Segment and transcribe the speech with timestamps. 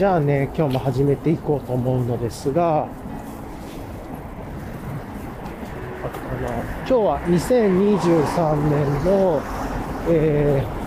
[0.00, 2.90] じゃあね、今日も始めていこうと思うのですが、あの
[6.78, 9.42] 今日は2023年の、
[10.08, 10.80] えー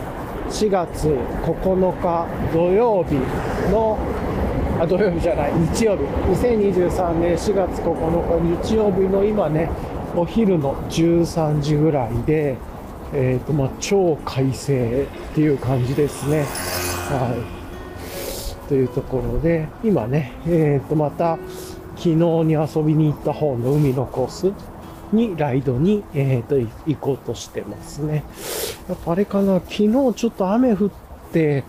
[0.49, 1.09] 4月
[1.43, 3.13] 9日土曜日
[3.71, 3.99] の、
[4.79, 6.03] あ、土曜日じゃない、日曜日。
[6.03, 9.69] 2023年4月9日日曜日の今ね、
[10.15, 12.57] お昼の13時ぐらいで、
[13.13, 16.45] えっ、と、まあ、超快晴っていう感じですね。
[17.11, 17.62] はい。
[18.73, 21.37] というところで、今ね、えっ、と、また、
[21.95, 24.51] 昨日に遊びに行った方の海のコース
[25.13, 28.23] に、ライドに、えっ、と、行こうとしてますね。
[28.89, 30.89] やっぱあれかな、昨日ちょっと雨降っ
[31.31, 31.63] て、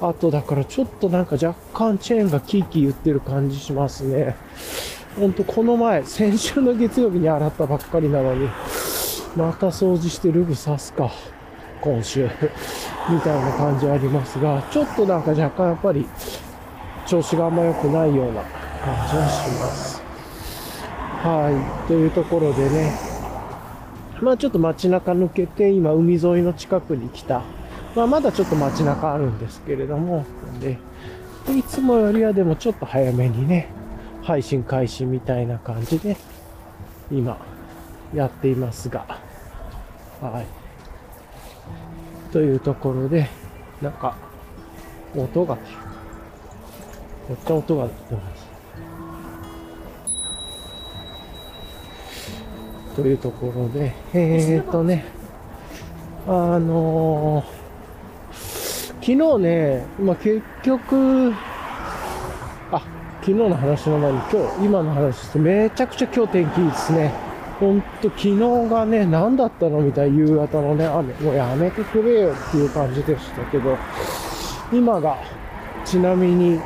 [0.00, 4.34] あとだからちょっとなんか若干チェーンがキーキー言ってる感じしますね。
[5.20, 8.48] ほんとこの前、先週の月曜日に洗ったばっかりなのに、
[9.36, 11.12] また掃除してルブ刺すか、
[11.82, 12.30] 今週、
[13.08, 16.06] みたいな感じありますが、ちょっとなんか若干やっぱり
[17.06, 20.02] 調子があんま良くないような感じはします。
[21.22, 21.50] は
[21.84, 22.92] い、というところでね、
[24.20, 27.42] まあちょっと街中抜けて、今海沿いの近くに来た。
[27.94, 30.24] まあまだちょっと街中あるんですけれども、
[30.60, 30.78] で、
[31.56, 33.68] いつもよりはでもちょっと早めにね、
[34.22, 36.16] 配信開始みたいな感じで、
[37.10, 37.38] 今、
[38.14, 39.06] やっていますが、
[40.20, 40.46] はい。
[42.32, 43.28] というところで、
[43.80, 44.16] なんか、
[45.16, 45.56] 音が、
[47.28, 48.46] めっちゃ音が出てます。
[52.96, 55.04] というところで、えー、っとね、
[56.26, 57.66] あのー
[59.06, 61.32] 昨日ね、まあ、結局、
[62.72, 62.82] あ、
[63.20, 67.12] 昨日の話の前に今日、今の話して、めちゃくちゃ今日天気いいですね。
[67.60, 68.36] ほんと、昨日
[68.68, 73.78] がね、何だったのみたいな夕方のね、雨、もうやめてくれよっていう感じでしたけど、
[74.72, 75.18] 今が、
[75.84, 76.60] ちなみに、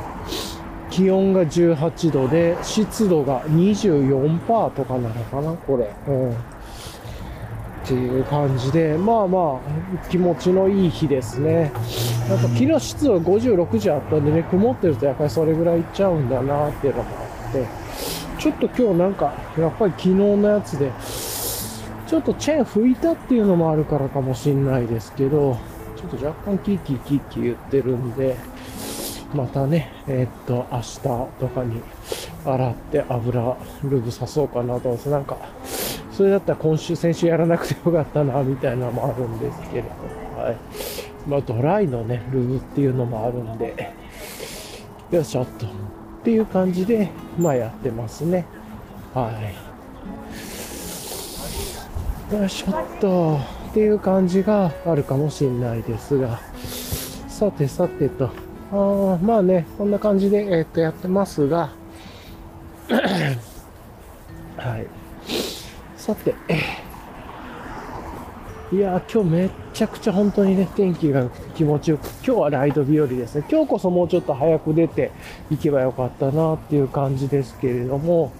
[0.91, 5.89] 気温が18度で、湿度が24%とかなのかな、これ。
[6.07, 6.31] うん。
[6.31, 6.33] っ
[7.83, 11.71] ていう感じで、まあまあ、気持ちのいい日ですね。
[12.29, 17.65] なんか昨日湿度56時あったんでね、曇ってるとやっぱりそれぐらいいっちゃうんだなっていうのもあって、
[18.37, 20.91] ちょっと今日なんか、やっぱり昨日のやつで、
[22.07, 25.57] ちょっとチェーン拭いたっていうのもあるからかもしんないですけど、
[25.95, 28.35] ちょっと若干キーキーキーキー言ってるんで、
[29.33, 31.81] またね、えーっと、明日とかに
[32.45, 35.09] 洗って油ルブさそうかなと思うんです。
[35.09, 35.37] なんか、
[36.11, 39.89] それだったら今週、先週やらなくてよかったな、みたいなのもあるんですけれど、
[40.41, 40.57] はい。
[41.27, 43.93] まあ、ドライのね、ルブっていうのもあるんで、
[45.11, 45.65] よいしょっと。
[45.65, 45.69] っ
[46.23, 48.45] ていう感じで、まあやってますね。
[49.13, 49.31] は
[52.31, 52.35] い。
[52.35, 53.39] よいしょっと。
[53.71, 56.39] っていう感じがあるかもしれないですが、
[57.27, 58.50] さてさてと。
[58.71, 61.71] あーまあね、こんな感じで、えーっと、やってますが、
[64.55, 64.87] はい。
[65.97, 66.33] さて、
[68.71, 73.43] いや、今日めちゃくちゃ本当にね、天気が気持ちよく、今日はライド日和ですね。
[73.51, 75.11] 今日こそもうちょっと早く出て
[75.49, 78.31] 行けばよかったなっていう感じですけれども、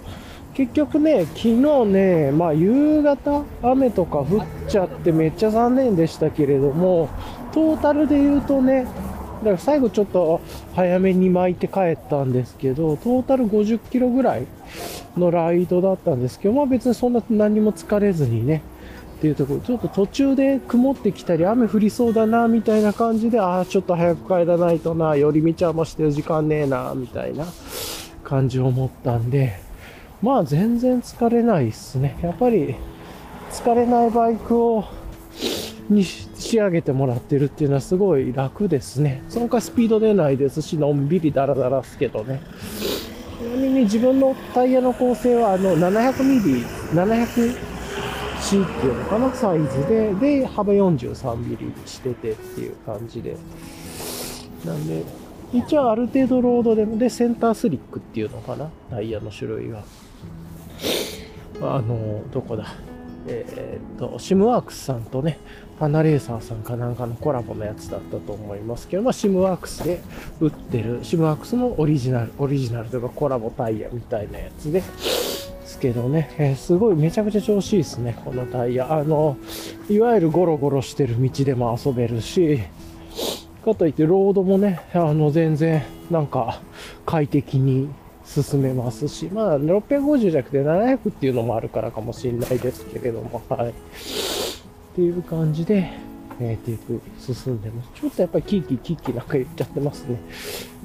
[0.53, 7.09] 結局ね、昨日ね、まあ夕方雨とか降っちゃってめっちゃ残念でしたけれども、
[7.52, 8.88] トータルで言うとね、
[9.41, 10.40] だから最後ちょっと
[10.75, 14.46] 早めに巻いて帰ったんですけど、トータル50キロぐらい
[15.18, 18.62] のライドだったんですけど、まあ別にそんな何も疲れずにね、
[19.18, 27.46] っていうところ、ちょっと途中で曇ってきたり、雨降りそうだな、みたいな感じで、ああ、ちょっと早く帰らないとな、寄り道はもしてる時間ねえな、みたいな
[28.23, 29.59] 感じを思ったんで、
[30.22, 32.18] まあ全然疲れないっすね。
[32.22, 32.75] やっぱり
[33.52, 34.85] 疲れないバイクを
[35.91, 39.23] に仕上げてもらってるっていうのはすごい楽ですね。
[39.29, 42.41] そのかスピード出ないですし、のんびりダラダラすけどね。
[43.40, 46.61] ちなみに自分のタイヤの構成はあの700ミリ、
[46.93, 47.72] 700
[48.41, 53.38] C っていうのかな、サイズで、で、幅43ミリにしててっていう感じで。
[54.66, 55.03] なんで、
[55.53, 59.84] 一応ある程度ロードでも、で、センタースリックっていうのかな、タイヤの種類が。
[61.61, 62.76] あの、どこだ。
[63.28, 65.38] えーっと、シムワークスさんとね、
[65.81, 69.99] パナレーサーさんかなんかのコラボのやつだったと思いますけど、まあ、シムワークスで
[70.39, 74.87] 売ってる、シムワークスのオリジナル、オリジナルというかコラボタイヤみたいなやつで、で
[75.66, 78.93] すけどね、えーすごいめちゃくちゃ調子いいですね、このタイヤ。
[78.93, 79.37] あの、
[79.89, 82.59] いわゆるゴロゴロしてる道でも遊べるし、
[83.66, 85.81] かといってロードもね、あの、全然
[86.11, 86.61] なんか
[87.07, 87.89] 快適に
[88.23, 93.73] 進めますし、まあ、650じゃなくて700っていうのもあるからかもしれないですけれども、はい。
[94.91, 95.90] っていう感じで、
[96.40, 97.90] えー、テープ進んでます。
[97.96, 100.20] ちょっとやっぱりキーキーキーキーなんか言っちゃってますね。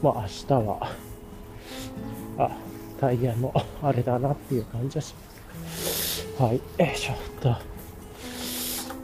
[0.00, 0.96] まあ明日は、
[2.38, 2.50] あ、
[3.00, 6.26] タイヤのあれだなっていう感じはします。
[6.38, 6.56] はい。
[6.56, 7.56] よいしょっと。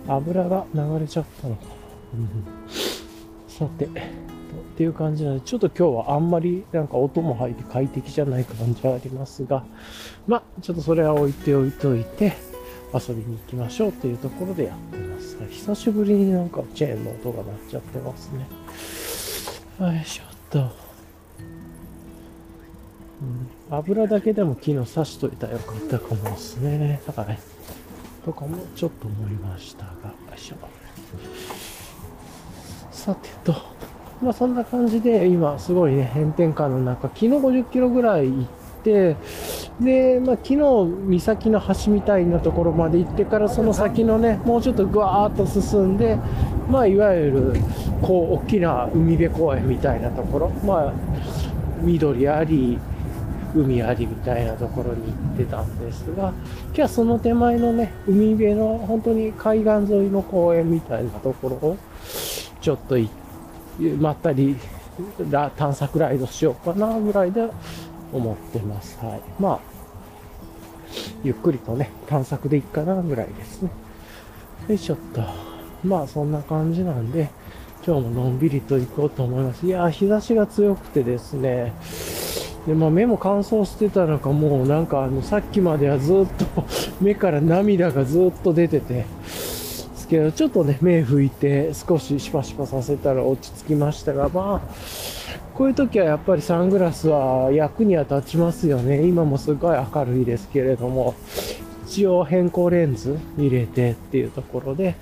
[0.08, 1.70] 油が流れちゃったのかな。
[2.14, 2.44] うん、
[3.48, 3.88] さて、っ
[4.76, 9.64] ていう感じなので、ちょっと今日はあんまりなんか音も入って快適じゃない感じはありますが、
[10.26, 12.34] まあ、ちょっとそれは置いておいておいて、
[12.94, 15.38] 遊びに行きましょうというところでやってます。
[15.50, 18.46] 久しぶりになんかチェーンの音が鳴っちゃってますね。
[19.80, 20.58] よいしょっと。
[23.22, 27.00] うん、油だけでも昨日刺しといたらよかったかもですね。
[27.06, 27.40] だからね、
[28.24, 30.56] とかもちょっと思いましたが、よいしょ。
[32.90, 33.54] さてと、
[34.20, 38.46] まあそんな感じで今すごいね、炎天下の中、昨日50キロぐらい行っ
[38.82, 39.16] て、
[39.80, 46.18] で、まあ、昨日、岬の橋みたいなところまで行ってから、その先のね、もうちょっとぐわーっと進んで、
[46.68, 47.54] まあ、いわゆる、
[48.02, 50.92] こう、大きな海辺公園みたいなところ、まあ、
[51.80, 52.78] 緑あり、
[53.54, 56.32] 海ありみたいなところに行ってたんですが、
[56.68, 61.76] 今日はその手前のね、海辺の本当に海岸沿いの公園みたいなところを、
[62.60, 62.96] ちょっと
[63.98, 64.56] まったり
[65.56, 67.48] 探索ライドしようかなぐらいで
[68.12, 68.98] 思ってます。
[69.04, 69.20] はい。
[69.38, 69.60] まあ、
[71.24, 73.70] ゆっくりとね、探索でいっかなぐらいですね。
[74.68, 75.22] よいしょっと。
[75.84, 77.30] まあ、そんな感じなんで、
[77.84, 79.66] 今日ものんびりと行こうと思います。
[79.66, 81.72] いや、日差しが強くてですね、
[82.66, 86.64] で、まあ、目も乾燥してたのか、もうなんかあの、さっきまではずっと
[87.00, 89.06] 目から涙がずっと出てて、で
[90.02, 94.68] すけど、ちょっとね、目拭いて少しシパシパさせたら落ち着きましたが、まあ、
[95.54, 99.06] こういう時はやっぱりサングラスは役には立ちますよね。
[99.06, 101.14] 今もすごい明るいですけれども、
[101.86, 104.96] 一応変更レンズ入れてっていうところで、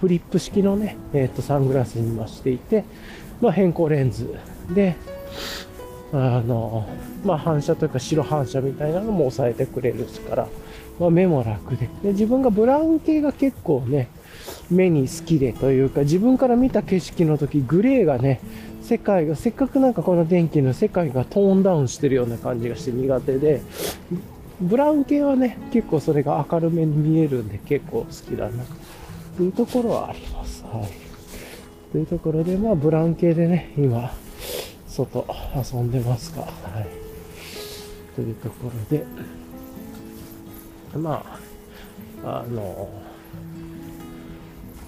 [0.00, 2.84] フリップ式のね、えっ、ー、と、サングラスに今していて、
[3.40, 4.34] まあ、変更レンズ
[4.74, 4.96] で、
[6.12, 6.88] あの、
[7.24, 10.48] まあ、反射というか白反射みたいなのも抑えてくれるから、
[10.98, 12.12] まあ、目も楽でで。
[12.12, 14.08] 自分がブラウン系が結構ね、
[14.70, 18.40] 目に好きでというか、自分から見た景色の時、グレーがね、
[18.84, 23.62] 世界が、せっかくなんかこの電気の世界がトーンダウンしてるような感じがして苦手で、
[24.60, 28.64] ブラウン系はね、結構それが明るめに見えるんで結構好きだな、
[29.38, 30.62] というところはあります。
[30.64, 30.88] はい。
[31.92, 34.12] というところで、まあ、ブラウン系でね、今、
[34.86, 35.26] 外
[35.56, 36.48] 遊んでますが、は
[36.80, 36.86] い。
[38.14, 39.04] というところで、
[40.98, 41.24] ま
[42.22, 42.88] あ、あの、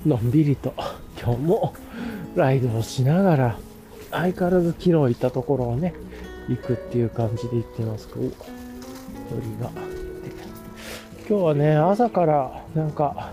[0.04, 0.74] のんびりと
[1.20, 1.74] 今日も
[2.36, 3.58] ライドをしながら、
[4.10, 5.94] 相変わらず昨日行ったところをね、
[6.48, 8.30] 行くっていう感じで行ってますけど、鳥
[9.60, 9.70] が。
[11.28, 13.32] 今日はね、朝からなんか、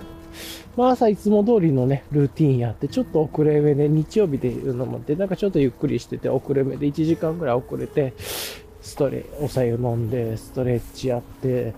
[0.75, 8.13] まあ朝いつも通りのね、ルーティンやって、ちょっと遅れ目で、日曜日でいうのもあって、なんかちょっとゆっくりしてて、遅れ目で1時間ぐらい遅れて、
[8.81, 11.73] ストレ、お茶湯飲んで、ストレッチやって、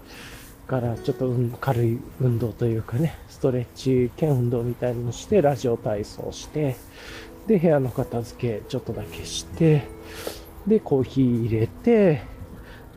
[0.68, 6.76] からちょっと、うん、軽い運動というかね、ストレッチ兼運動みたいにして、ラジオ体操して、
[7.48, 9.88] で、部屋の片付けちょっとだけして、
[10.68, 12.24] で、コーヒー入れて、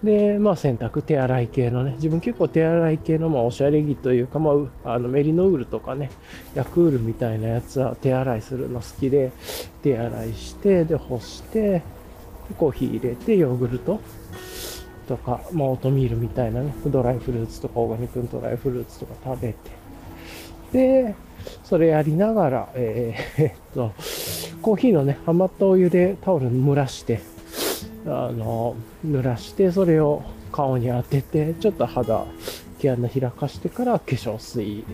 [0.03, 4.53] で、まあ洗濯、手洗い系のね、自分結構手洗い系のまあおしゃれ着というか、ま
[4.85, 6.11] あ、あのメリノウールとかね、
[6.55, 9.33] ヤクールみたいなやつは手洗いするの好きで、
[9.83, 11.83] 手洗いして、で、干して、
[12.57, 14.01] コーヒー入れて、ヨーグルト
[15.09, 19.57] とか、まあオートミールみたいなね、ドライフルーツとかオーガニックのドライフルーツとか食べて、
[20.73, 21.15] で、
[21.65, 23.93] それやりながら、えー、えっと、
[24.63, 27.21] コーヒーのね、余ったお湯でタオル蒸らして、
[28.07, 28.77] あの、
[29.07, 32.27] 濡らして、それを顔に当てて、ちょっと肌、
[32.79, 34.85] 毛穴開かしてから化粧水、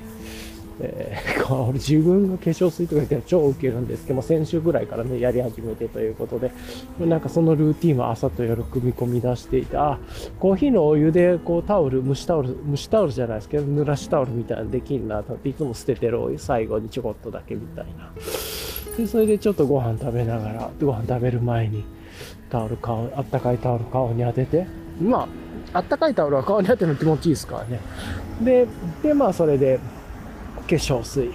[0.81, 6.51] えー、俺自分が化粧水とか言って超ウケるんですけど、先週ぐらいからね、やり始めてということで、
[6.99, 9.99] なんかそのルーティンは朝と夜組み込み出していて、あ、
[10.41, 18.13] コーヒーのお湯でこうタオル、蒸しタオル、蒸しタオルじゃないですけど、濡らしタオルみたいなのできんなと思って、いつも捨ててるお湯、最後にちょこっとだけみたいな。
[18.97, 21.85] で、それでちょっとご飯食べながら、ご飯食べる前に、
[22.51, 24.67] タオル顔、あったかいタオル顔に当てて、
[25.01, 25.29] ま
[25.73, 27.81] あ、あったかいタオルは顔に当てるの気持ちいいですからね。
[28.43, 28.67] で、
[29.03, 29.81] で、まあ、それで、
[30.69, 31.31] 化粧水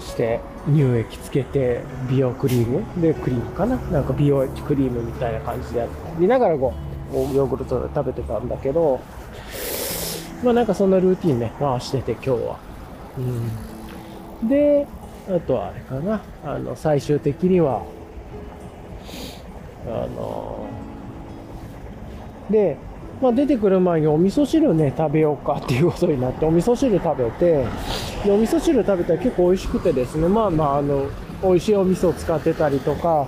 [0.00, 6.72] して、乳液つけて、美容クリームで、クリームかななんか美容液クリームみたいな感じでやって、見ながらこ
[7.12, 9.00] う、ヨーグルト食べてたんだけど、
[10.44, 12.58] まあなんかそんなルーティンね、回してて今日は。
[14.42, 14.48] うん。
[14.48, 14.86] で、
[15.28, 16.22] あとはあれかな。
[16.44, 17.82] あの、最終的には、
[19.86, 20.66] あの、
[22.48, 22.76] で、
[23.20, 27.66] まあ、出てくる前にお味噌汁ね、食べようかっていうことになって、お味噌汁食べて、
[28.24, 31.06] でお味噌汁食べたら結構美味しくてですね、まあまあ、あの、
[31.42, 33.26] 美味しいお味噌を使ってたりとか、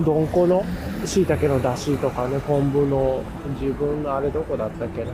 [0.00, 0.64] どんこの
[1.04, 3.22] 椎茸の出汁とかね、昆布の
[3.60, 5.10] 自分のあれどこだったっけな。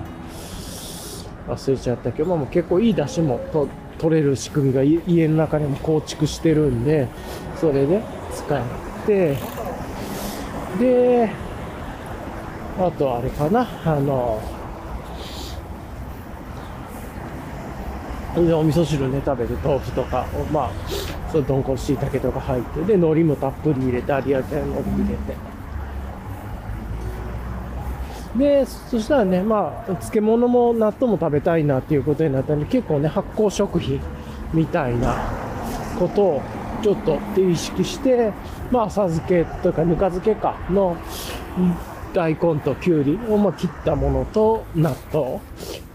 [1.48, 3.68] 忘れちゃったけど、まあ、結構いい出汁もと
[4.00, 7.06] 取れる仕組みが家の中でも構築してるんで、
[7.60, 8.02] それで
[8.34, 8.62] 使え
[9.06, 9.36] て、
[10.78, 11.30] で、
[12.78, 14.40] あとあれかな、あの、
[18.36, 20.70] でお味噌汁ね、食べる豆腐とかを、まあ、
[21.30, 25.49] その豚骨しいたけとか入って、で、海苔もたっぷり入れて、有明海苔入れて。
[28.36, 34.00] で、そしたらね、まあ、漬物も納豆も食べたいなっていうことになったんで、結構ね、発酵食品
[34.54, 35.16] みたいな
[35.98, 36.42] ことを
[36.82, 38.32] ちょっと意識して、
[38.70, 40.96] まあ、浅漬けとかぬか漬けかの
[42.14, 45.40] 大根ときゅうりをま切ったものと納豆。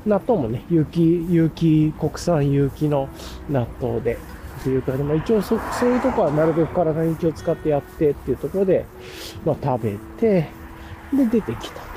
[0.05, 3.09] 納豆もね、有機、有機、国産有機の
[3.49, 4.19] 納豆で、
[4.59, 8.85] っていうか、でも一応そそういうとこはなるべく体に気を使ってやってっていうところで、
[9.45, 10.49] まあ食べて、
[11.11, 11.94] で出てきた。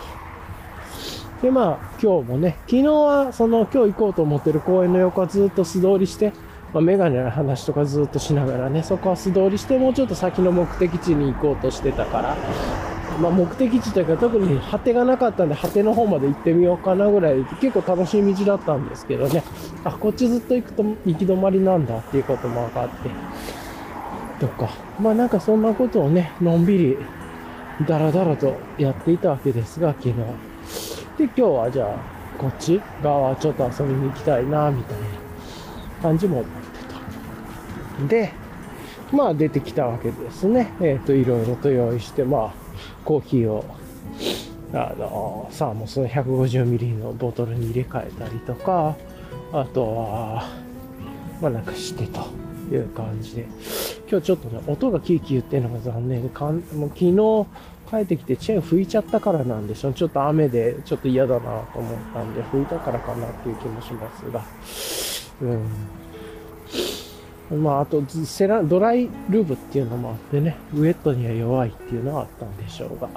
[1.42, 6.32] で、まあ今日もね、昨日はその今日行こうと思ってる公園の横はずっと素通りして、
[6.72, 12.36] まあ、メガネの話とかずっとしながらね、そこは素通りしてもうちょっと先の目的地に行こうとしてたから、
[13.20, 19.42] まあ、目的地というか特に果てがなかったんで果ての方まで行ってみようかなぐらい結構楽しい道だったんですけどね。
[19.84, 23.10] あこっちずっと行くと行き止まりなんだっていうことも分かって。
[24.40, 26.98] とかまあなんかそんなことをねのんびり
[27.86, 30.47] だらだらとやっていたわけですが昨日。
[31.18, 35.06] で今日はじゃあこっち側ちょっと遊びに行きたいなみたいな
[36.00, 36.58] 感じも思って
[38.00, 38.06] た。
[38.06, 38.32] で
[39.12, 40.72] まあ出てきたわけですね。
[40.80, 42.68] えっ、ー、といろいろと用意してまあ
[43.04, 43.64] コーヒーを、
[44.74, 48.96] あの、サーモスの150ミリのボトルに入れ替えたりとか、
[49.52, 50.48] あとは、
[51.40, 52.20] まあなんかしてと
[52.70, 53.48] いう感じで、
[54.10, 57.46] 今日ちょっとね、音がキーキー言ってるのが残念で、かんもう昨日
[57.90, 59.94] 帰ってきてチェーン拭いちゃったからなんでしょう。
[59.94, 64.44] ちょっと雨でちょっと嫌だなと思ったんで、拭いたからかなっていう気もしますが、
[65.42, 65.46] う
[67.56, 67.62] ん。
[67.62, 73.08] まあ、あとセラ、ドライルーブっていうのもあってね、ウェットには弱いっていうのはあったんでしょうが。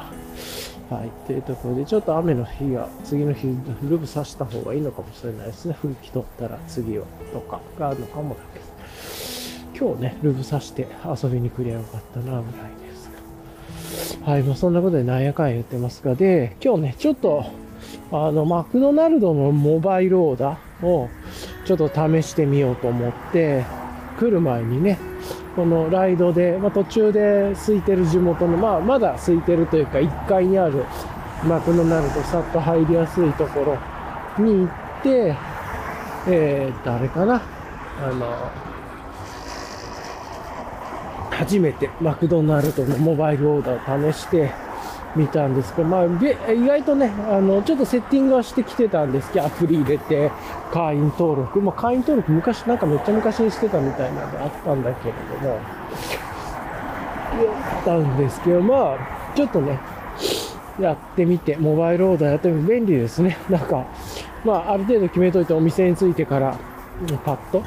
[0.90, 1.10] はい。
[1.28, 5.74] というところで、ちょっと雨の日が、次の日、ルーブさした方がいいのかもしれないですね。
[5.82, 8.66] 吹き取ったら次は、とかがあるのかもだけど。
[9.88, 10.88] 今日ね、ルーブさして
[11.24, 12.81] 遊びに来りゃよかったな、ぐらい。
[14.26, 14.44] はい。
[14.44, 17.46] まあ、そんなことでなんやかん言ってますが、で、今日ね、ちょっと、
[18.12, 21.10] あの、マクドナルドのモバイルオーダーを、
[21.66, 23.66] ちょっと試してみようと思って、
[24.20, 25.00] 来る前にね、
[25.56, 30.86] このライドで、まあ、途中で空いてる地元の、まあ、まだ空いてるというか、1階にある
[31.44, 35.36] マクドナルド、さっと入りやすいところに行って、
[36.28, 37.42] えー、誰かな
[38.00, 38.71] あの、
[41.32, 44.52] 初めてマクドナルドのモバイルオーダーを試して、
[45.16, 50.32] 見たんですけど、まあ、意外とね、あの、ちょっとセッティングはしてきてたんですけど、アプリ入れて、
[50.72, 51.60] 会員登録。
[51.60, 55.60] まあ、会員登録昔、なんかめっちゃ昔にしてたみたいなんであったんだけれども、や
[57.82, 59.80] ったんですけど、まあ、ちょっとね、
[60.80, 63.38] やってみて、モバイルオーダーやってみて便利ですね。
[63.50, 63.86] なんか、
[64.46, 66.58] まあ、ある程度決めといてお店に着いてから、
[67.26, 67.64] パッと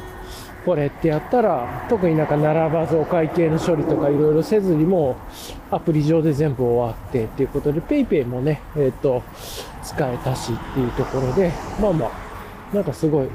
[0.64, 5.16] これってやったら、特になんか並ばずお会計の処理とかいろいろせずにも
[5.70, 9.22] うアプリ上で全部終わってっていうことで、PayPay もね、えっ、ー、と、
[9.82, 13.28] 使えたしっていうところで、まあまあ、なんかすごい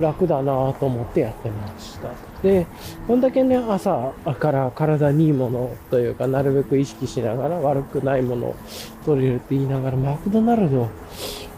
[0.00, 2.08] 楽だなと思ってやってました。
[2.42, 2.66] で、
[3.06, 8.56] こんだけね、朝から体にいいものというか、なるべく意識しながら悪くないものを
[9.04, 10.88] 取れるって言いながら、マクドナルド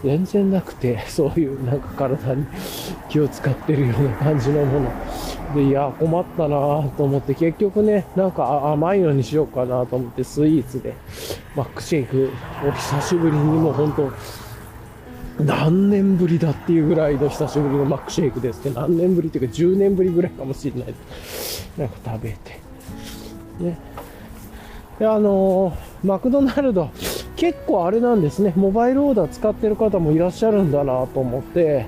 [0.03, 2.45] 全然なくて、 そういうなんか体に
[3.09, 4.91] 気を使ってるような感じのもの。
[5.55, 10.95] で、いや、困ったなぁと思って、結局ね、なんか甘いのにしようかなと思って、スイーツで、
[11.55, 12.29] マックシェイク、
[12.67, 14.11] お久しぶりにもう本当、
[15.43, 18.71] 何年ぶりだっていうぐらいの久しぶりのマックシェイクですね。
[18.75, 20.93] 何年ぶりっていうか10年ぶりぐらいかもしれない。
[21.77, 22.59] なんか食べて。
[23.59, 23.77] ね。
[24.99, 26.89] で、あのー、マクドナルド、
[27.43, 31.87] 結構あれなんですね、モバイルオーダー使ってる方もいらっしゃるんだなと思って、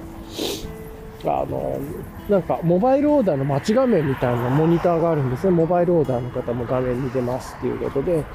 [1.24, 1.80] あの、
[2.28, 5.52] なんか、モバイルオーダーの待ち画面みたいなモニターがあるんですね。
[5.52, 8.26] モバイルオーダーの方も画面に出ますっていうことで、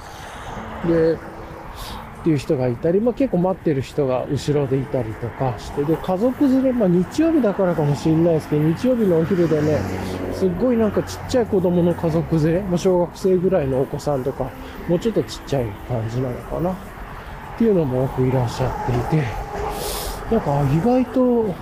[0.86, 1.18] で、っ
[2.24, 9.78] ていう人がいたり、まあ、結構待ってる人が後ろでいたりとかして、で、家族連れ、まあ、日曜日だからかもしれないですけど、日曜日のお昼でね、
[10.32, 14.50] すっごいなんかちっちゃい子供の家族連れ、まあ、小学生ぐらいのお子さんとか、
[14.88, 16.74] もうちょっとちっちゃい感じなのかな。
[17.60, 19.26] っていうのも多くいらっしゃっていて、
[20.34, 21.54] なんか意外と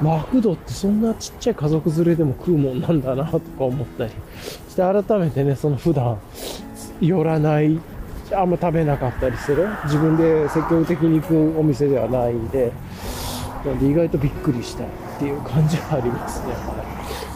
[0.00, 4.12] マクドってそんなちっちゃい家族連れでも食うもんなんだなとか思ったり
[4.68, 6.20] して改めてねその普段
[7.00, 7.80] 寄らない
[8.32, 12.70] あんま食べなかったりする自分で積極的に行くお店ではないんで
[13.66, 14.86] なんで意外とびっくりしたっ
[15.18, 16.50] ていう感じはありますね。
[16.50, 16.74] やっぱ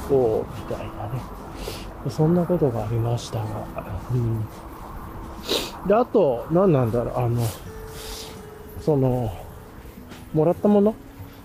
[0.08, 1.20] りおうみたいなね。
[2.08, 3.44] そんなことがありましたが、
[4.12, 4.46] うん、
[5.86, 7.42] であと何なんだろうあの
[8.80, 9.32] その
[10.32, 10.94] もらったもの？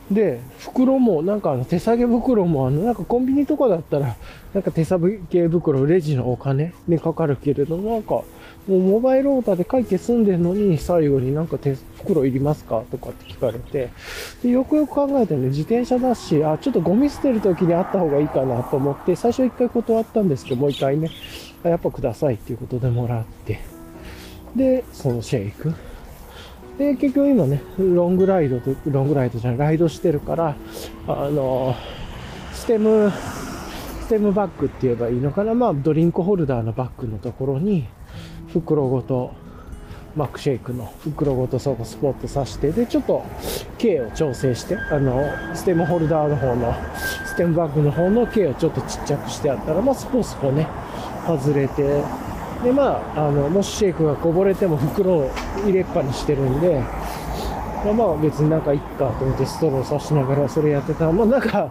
[0.10, 4.16] で、袋も、なんかあの手提げ袋も、あの、なんかコンビニとかだったら、
[4.54, 8.26] なんか手提げ袋、レジのお金にかかるけれども、なんか、も
[8.68, 12.84] うモバイルオーダーで会計済んでんのに、最後になんか手袋いりますか？
[12.90, 13.90] とかって聞かれて、
[14.42, 21.12] で、よくよく考えてね、自転車だし、あ、ちょっとゴミ捨てる時にあった方がいいかなと思って、最初一回断ったんですけど、もう一回ね、
[21.64, 23.60] やっぱくださいっていうことでもらって、
[24.56, 25.74] で、そのシェイク。
[26.78, 30.56] で、結局今ね、ロングライドと、ロングライドじゃない、ライドしてるから、
[31.08, 31.76] あの、
[32.54, 33.12] ステム、
[34.02, 35.54] ステムバッグって言えばいいのかな？
[35.54, 37.88] まあ、ドリンクホルダーのバッグのところに、
[38.54, 39.34] 袋ごと、
[40.16, 43.24] マックシェイクの袋ごとそこスポット刺して、で、ちょっと、
[43.78, 45.24] 径を調整して、あの、
[45.54, 46.74] ステムホルダーの方の、
[47.26, 50.68] ステムバッグの方の径をちょっとちっちゃくしてあったら、まあ、スポスポね、
[51.28, 52.02] 外れて、
[52.64, 55.32] で、まあ、あの、もしシェイクがこぼれても袋を
[55.64, 56.82] 入れっぱにしてるんで、
[57.86, 61.70] まあ、まあ別になんかいっかと思ってストローさしながらそれやってた、まあなんか、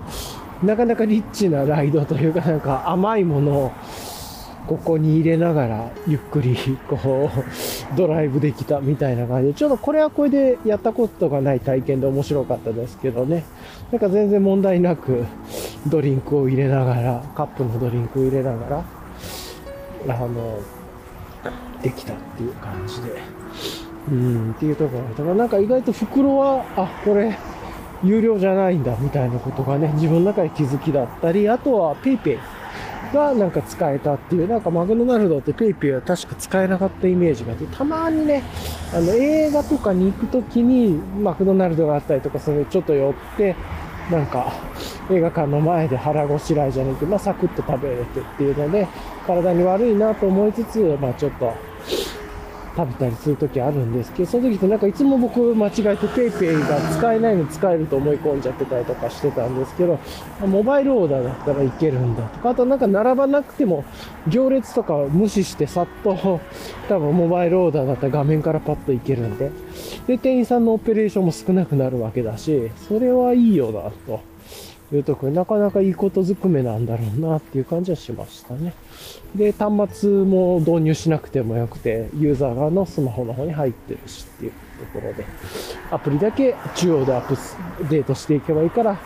[0.62, 3.72] なかなかリッチなライドというかなんか甘いものを
[4.66, 6.56] ここに入れながらゆっくり
[6.88, 13.44] こうドライブできたみたいな感じで、ちょっとこれはこれでやったことがない体験で面白かったですけどね。
[13.92, 15.24] なんか全然問題なく
[15.86, 18.84] ドリンクを入れながら、カップのドリンクを入れなが
[20.08, 20.58] ら、あの、
[21.86, 23.20] できたっていう感じで。
[24.10, 27.36] うん、っていうところだからなんか意外と袋は、あ、これ、
[28.04, 32.38] 有料じゃないんだ、みたいなことがね、自分の中で気づきだったり、あとは PayPay
[33.12, 38.44] がなんか使えたっていう、なんかマクドナルドって PayPay は確か使えなかったイメージがあって、たまにね、
[38.94, 43.56] あの映画とかに行くときにマクドナルドがあったりとか、それちょっと寄って、
[44.10, 44.52] なんか
[45.10, 48.86] 映画館の前で腹ごしらえじゃなくて、まあサクッと食べれてっていうので、
[49.26, 51.52] 体に悪いなと思いつつ、まあちょっと
[52.76, 59.98] 食べたりするときあるんですけど、その時ってなんかいつも僕間違えて PayPay が使えないの使えると思い込んじゃってたりとかしてたんですけど、
[60.46, 63.84] モバイルオーダーだったらいけるんだとか、あとなんか並ばなくても
[64.28, 66.40] 行列とか無視してさっと
[66.88, 69.50] 多分モバイルオーダーだったら画面からパッといけるんで、
[70.06, 74.36] で、店員さんのオペレーションも少なくなるわけだし、それはいいよなと。
[74.94, 78.72] いうところなかなかいいことずくめなんだろうなっていう感じはしましたね。
[79.34, 84.52] で、端末も導入しなくてもよくて、ユーザー側のスマホの方に入ってるしっていう
[84.92, 85.24] ところで、
[85.90, 87.36] アプリだけ中央でアップ
[87.88, 88.98] デートしていけばいいから、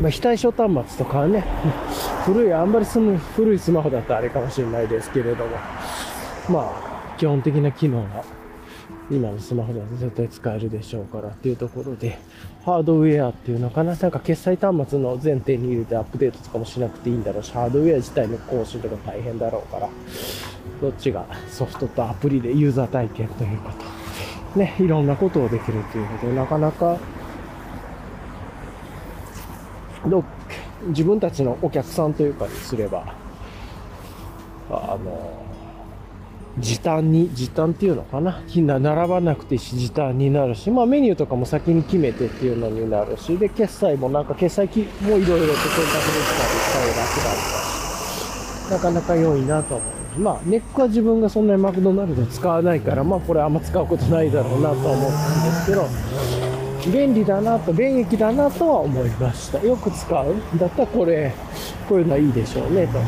[0.00, 1.44] まあ、非対称端末とかはね、
[2.24, 5.56] 古い、あんまりすむ古いスマホだったらあれかもしれないですけれども、
[6.48, 8.24] まあ、基本的な機能が
[9.10, 12.18] 今のスマホだと絶対使えるでしょうからっていうところで、
[12.64, 17.42] ハードウェアっていうのかな、なんか決済端末の前提に入れてアップデートとかもしなくていいんだろう。
[17.42, 19.88] し、ハードウェア自体の更新とか大変だろうから、
[20.80, 23.70] どっちがソフトとアプリでユーザー体験というこ
[24.54, 26.98] と、ね、いろんなことをできるということで、なかなか、
[30.06, 30.24] ど
[30.88, 33.14] 自分たちのお客さんというかにすれば、
[34.70, 35.41] あの、
[36.58, 38.42] 時短に、時短っていうのかな？
[38.54, 47.36] 並ばなくてし、時短になるし、まあメニューとかも先に決めてっていうのになるし、で、決済もなんか決済機もいろいろと選択できたり、使い楽だっ
[48.66, 50.20] たし、なかなか良いなと思う。
[50.20, 55.88] まあ、ネックは自分がそんなにマクドナルド使わないから、まあこれあんま使うことないだろうなと思ったんですけど、
[56.92, 59.58] 便利だなと、便益だなとは思いました。
[59.64, 61.32] よく使うんだったらこれ、
[61.88, 62.98] こういうのはいいでしょうね、と。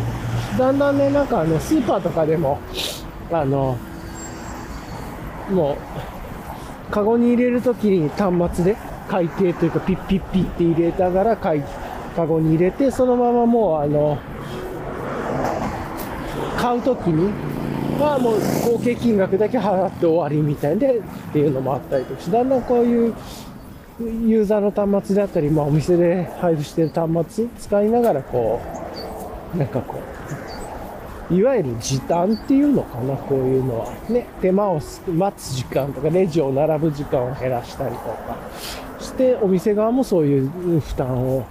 [0.58, 2.58] だんだんね、なんかあの、スーパーとかでも、
[3.40, 3.76] あの、
[5.50, 5.76] も
[6.90, 8.76] う、カゴに入れるときに端末で
[9.08, 11.54] 会計というかピッピッピッって入れながらカ
[12.26, 14.18] ゴに入れて、そのままもうあの、
[16.56, 17.32] 買うときに
[18.00, 18.40] はもう
[18.72, 23.14] 合計金額だけ払って終わりみたいでっていうのもあったりとか、だんだんこういう
[24.00, 28.60] ユーザーの端末であったり、まあお店で配布してる端末使いながらこ
[29.54, 30.53] う、なんかこう、
[31.30, 33.86] いわゆる時短っていうのかな、こういうのは。
[34.08, 38.36] ね、手間を待つ時間とか、レジを並ぶ時間を減らしたりとか
[38.98, 41.44] して、お店側もそういう負担を、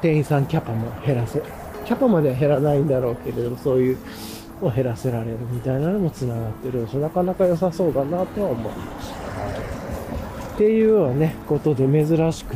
[0.00, 1.40] 店員さんキャパも減らせ、
[1.84, 3.98] キャパまでは減らないんだろうけれども、そういう
[4.60, 9.16] を減らせられるみたいなのも繋がってるし、なかなか良さそうだなとは思いました。
[10.54, 12.54] っていうようなね、ことで珍しく、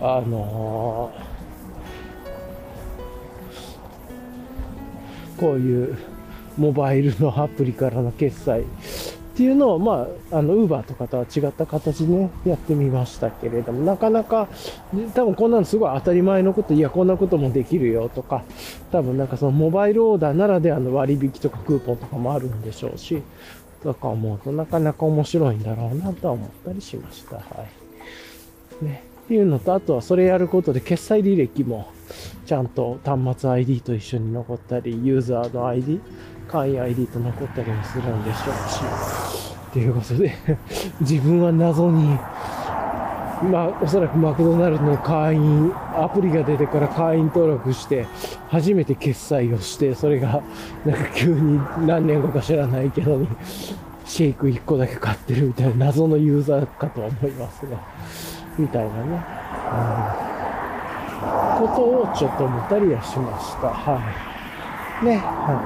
[0.00, 1.31] あのー
[5.42, 5.98] こういう
[6.56, 8.64] モバイルのアプリからの決済っ
[9.34, 14.46] ていうのを、まあ、あの、ウーバーとかとは違った形でね、やってみましたけれども、なかなか、
[15.14, 18.44] 多分こんなのすごい当たり前のこと、いや、こんなこともできるよとか、
[18.92, 23.20] 多分なんかそのモバイルオーダーならではの割引とかクーポンとかもあるんでしょうし、
[23.82, 27.36] とか思うとなかなか面白いんだろうなとは思ったりしました。
[27.36, 27.42] は
[28.80, 28.84] い。
[28.84, 29.11] ね。
[29.32, 31.90] っていうのと、あとはそれやることで決済履歴も
[32.44, 36.02] ちゃんと端末 ID と一緒に残ったり、ユーザーの ID、
[36.46, 38.80] 会員 ID と残ったりもするんでしょうし、
[39.70, 40.34] っていうことで
[41.00, 42.18] 自分は謎に、
[43.50, 48.04] まあ、おそらくマクドナルドの会員、アプリが出てから会員登録して、
[48.50, 50.42] 初めて決済をして、それが、
[50.84, 53.26] なんか急に何年後か知らないけどに、
[54.04, 57.78] シェイク1個だけ買ってるみたいな謎のユーザーかと思いますが、
[58.58, 59.24] みたいなね、
[61.60, 63.68] うん、ことをちょっと思ったりはしました。
[63.68, 64.00] は
[65.02, 65.04] い。
[65.04, 65.64] ね、は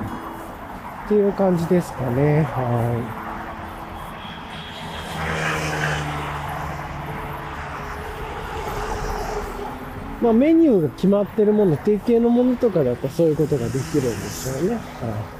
[1.03, 1.07] い。
[1.07, 2.43] っていう感じですかね。
[2.43, 3.27] はい。
[10.23, 14.77] まあ、メニューが決まってるもの、定型のものとかだとそういうことができるんですよね。
[14.77, 15.36] はい。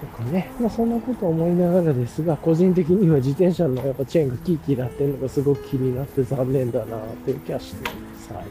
[0.00, 0.50] とかね。
[0.60, 8.32] まあ、そんなこと思いながらですが、個人的には自転車のやっぱチェーンがキーキーなってるのがすごく気になって残念だなっていう気はしています。
[8.32, 8.44] はい。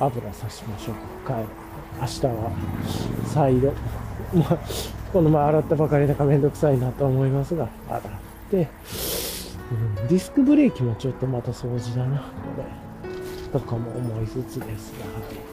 [0.00, 1.34] 油さしましょうか。
[1.34, 1.44] はい。
[2.00, 2.52] 明日は
[3.26, 3.72] 再度。
[4.34, 4.58] まあ、
[5.12, 8.02] この前洗ったばかりだからめんどくさいなと思いますが、洗っ
[8.50, 8.68] て、
[10.00, 12.24] うん、ディスクブレーキもちょっとまた掃除だな、こ
[12.58, 12.64] れ。
[13.52, 15.48] とかも思いつつですが、はい。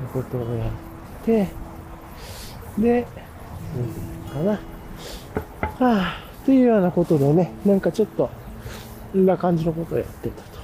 [0.00, 1.48] いうことをやって、
[2.78, 3.06] で、
[3.76, 4.52] うん、かな。
[4.52, 4.58] は
[5.80, 8.30] あ、っていうようなことでね、なんかちょっと、
[9.14, 10.60] んな感じのことをやってたと。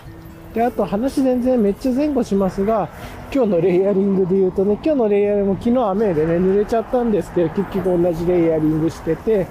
[0.55, 2.89] で、あと話全然めっちゃ前後しますが、
[3.35, 9.47] 今日のレイヤリングで言うとね、今日のレイヤリングも昨日雨でね、濡れちゃったんですけど、結局同じレイヤリングしてて、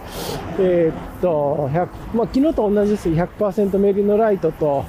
[0.59, 4.85] えー、っと、100、まあ、昨日と同じです100%メリノライトと、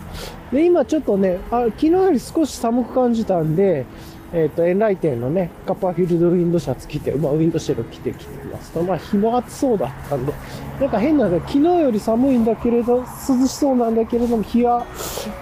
[0.53, 3.85] で、今ちょっとね、あ昨日より少し寒く感じたんで、
[4.33, 8.73] えっ、と、エンライテンのね、カッパーフィールドウィンドシャツ着て、まあ、ウィンドシェル着てきてます。
[8.73, 10.33] と、まあ、日も暑そうだったんで、
[10.81, 14.85] なんか変な、昨日より寒いんだけれど、涼しそうなんだけれども、日は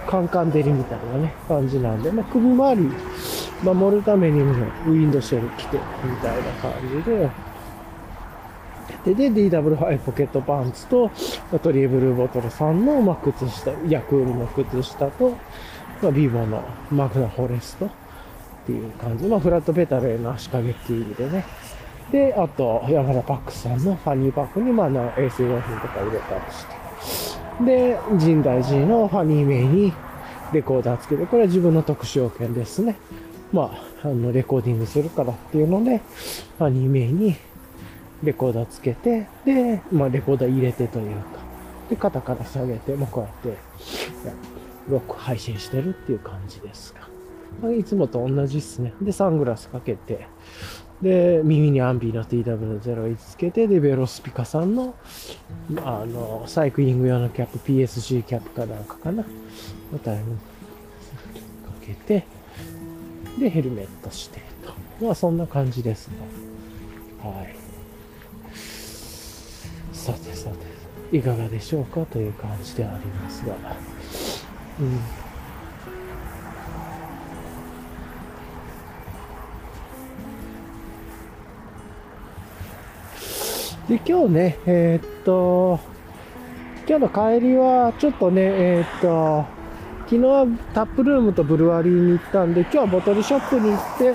[0.07, 2.91] カンカン照りみたいなね、感じなんで、まあ、首周り
[3.63, 7.29] 守るためにも、ウィンドシェル着て、みたいな感じで、
[9.15, 11.09] で、で、DW5 ポケットパンツと、
[11.61, 15.31] トリエブルーボトルさんの、まあ、靴下、ヤクールの靴下と、
[16.01, 17.89] まあ、ビボのマグナフォレスト、
[18.65, 19.25] っていう感じ。
[19.25, 21.45] まあ、フラットペタルへの足掛けっていう意味でね。
[22.11, 24.87] で、あと、山田パックさんのファニーパックに、まあ、
[25.19, 26.65] 衛生用品とか入れたりし
[27.59, 27.65] て。
[27.65, 29.93] で、神大寺のファニー名に
[30.51, 32.95] レコーダーつけて、これは自分の特殊要件ですね。
[33.53, 33.71] ま
[34.03, 36.01] あ、あの、レコーディングするからっていうので、
[36.57, 37.35] ファニー名に
[38.23, 41.39] レコーダーつけて、で、まあ、レコーダー入れてというか、
[41.89, 43.59] で、肩から下げて、まあ、こうやって、
[44.89, 47.04] ロック配信してるっていう感じですが。
[47.77, 48.93] いつもと同じっすね。
[49.01, 50.27] で、サングラスかけて、
[51.01, 54.95] で、耳にアンビーの TW01 つけて、で、ベロスピカさんの、
[55.83, 59.23] あの、サイクリング用のキャップ、PSG キャップかなんかかな。
[59.91, 60.17] また、か
[61.85, 62.25] けて、
[63.39, 65.05] で、ヘルメットしてと。
[65.05, 66.09] まあ、そんな感じです
[67.23, 67.29] が。
[67.29, 67.55] はい。
[69.91, 70.49] さてさ
[71.11, 73.55] て、いかがでしょうかという感じでありますが。
[74.79, 75.24] うん。
[83.87, 85.79] で、今日ね、えー、っと、
[86.87, 89.45] 今日の帰りは、ちょっとね、えー、っと、
[90.05, 94.13] 昨日はタップルームとブルワリーに行ったんで、今日はボトルショップに行って、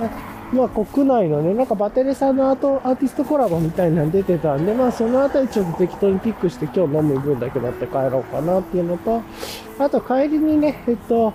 [0.53, 9.23] まあ国内のね、なんかバテレさんのアートアーティストコラボみたいなの出てたんで、まあそのあたりちょっと適当にピックして今日飲む分だけだって帰ろうかなっていうのと、
[9.79, 11.33] あと帰りにね、えっと、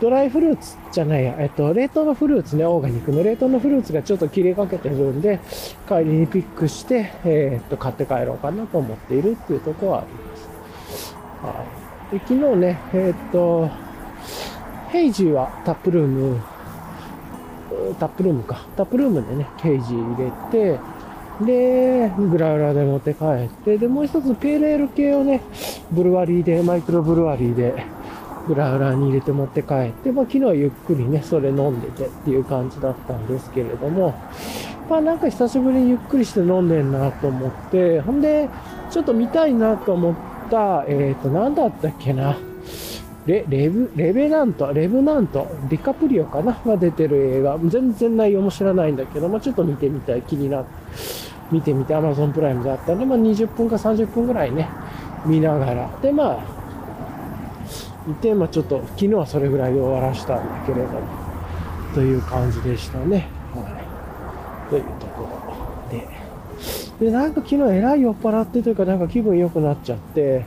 [0.00, 5.40] ドライフルーツじゃないや、えっと、冷凍のフルーツね、オーガニックの冷凍のフルーツがちょっと切れかけてるんで、
[5.88, 11.14] 帰りにピックして、えー、っと、買って帰ろうかなと思っているっていうとこはあります。
[11.42, 11.64] は
[12.12, 12.18] い。
[12.18, 13.70] で、昨日ね、えー、っと、
[14.90, 16.40] ヘイジーはタップルーム、
[17.98, 18.66] タップルームか。
[18.76, 20.78] タップルームでね、ケージ入れて、
[21.40, 25.42] で、グラウラで持って帰って、で、もう一つペーレール系をね、
[25.90, 27.74] ブルワリーで、マイクロブルワリーで、
[28.46, 34.14] グラウラに入れて持って帰って、まあ、昨日はゆっくりね、それ飲んでてっていう感じだったんですけれども、
[34.88, 38.48] まあなんか久しぶりにゆっくりして飲んでんなと思って、ほんで、
[38.90, 40.14] ちょっと見たいなと思っ
[40.50, 42.36] た、えっ、ー、と、なんだったっけな。
[43.26, 47.58] レレブレベナント、レブナント、ディカプリオかなが出てる映画。
[47.64, 50.70] 全然内容も知らないんだけども、ちょっと見てみたい、気になって、
[51.50, 54.68] 見てみて、Amazon プライムであったんで、まあ20分か30分ぐらいね、
[55.24, 55.90] 見ながら。
[56.00, 56.55] で、まあ、
[58.06, 61.00] 見て、まあちょっと、昨日はそれぐらいで終わらしたんだけれども、
[61.94, 63.28] という感じでしたね。
[63.54, 63.82] は
[64.68, 64.70] い。
[64.70, 65.28] というとこ
[65.90, 66.06] ろで。
[67.00, 70.46] で、なんか昨日えらい酔っ払ってというか、なんか気分良くなっちゃって、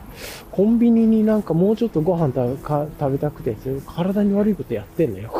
[0.50, 5.32] コンビニになんかもうちょっとご飯食べたくて、体に悪いことやってんのよ。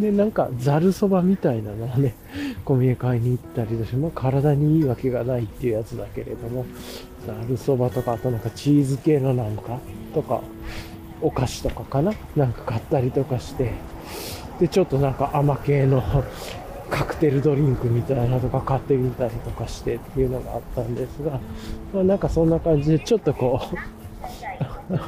[0.00, 2.14] で、なんかざるそばみたいなのをね、
[2.64, 6.66] コンビニ買いに行ったりとして、まあ、体にいいわけがないっていうやつだけれども、
[7.24, 9.78] ざるそばとか、あとなんかチーズ系のなんか、
[10.12, 10.42] とか、
[11.22, 12.12] お菓子とかかな？
[12.36, 13.72] なんか買ったりとかして、
[14.60, 16.02] で、ちょっとなんか甘系の
[16.90, 21.40] カクテルドリンクみたいなとか買ってみたりとかしてっていうのがあったんですが、
[21.94, 23.76] まあ、なんかそんな感じでちょっとこう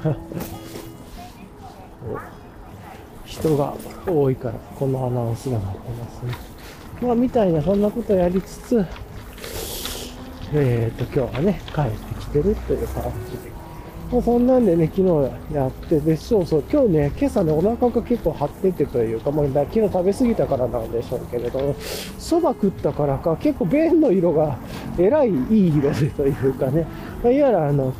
[3.26, 3.74] 人が
[4.06, 6.32] 多いからこのアナウンスがなってますね。
[7.02, 8.86] まあみたいなそんなことやりつつ、
[10.54, 13.53] えっ、ー、と今日はね帰ってきてるという感じで。
[14.14, 24.56] まあ、そんなんでね、昨日やって、で、そうそう、今日ね、今朝ね、お腹が結構張っててというか、まあ、昨日食べ過ぎたからなんでしょうけれど、蕎麦食ったからか、結構便の色が
[24.98, 25.32] えらいい
[25.66, 26.86] い色でというかね、
[27.24, 27.92] まあ、いわゆるあの、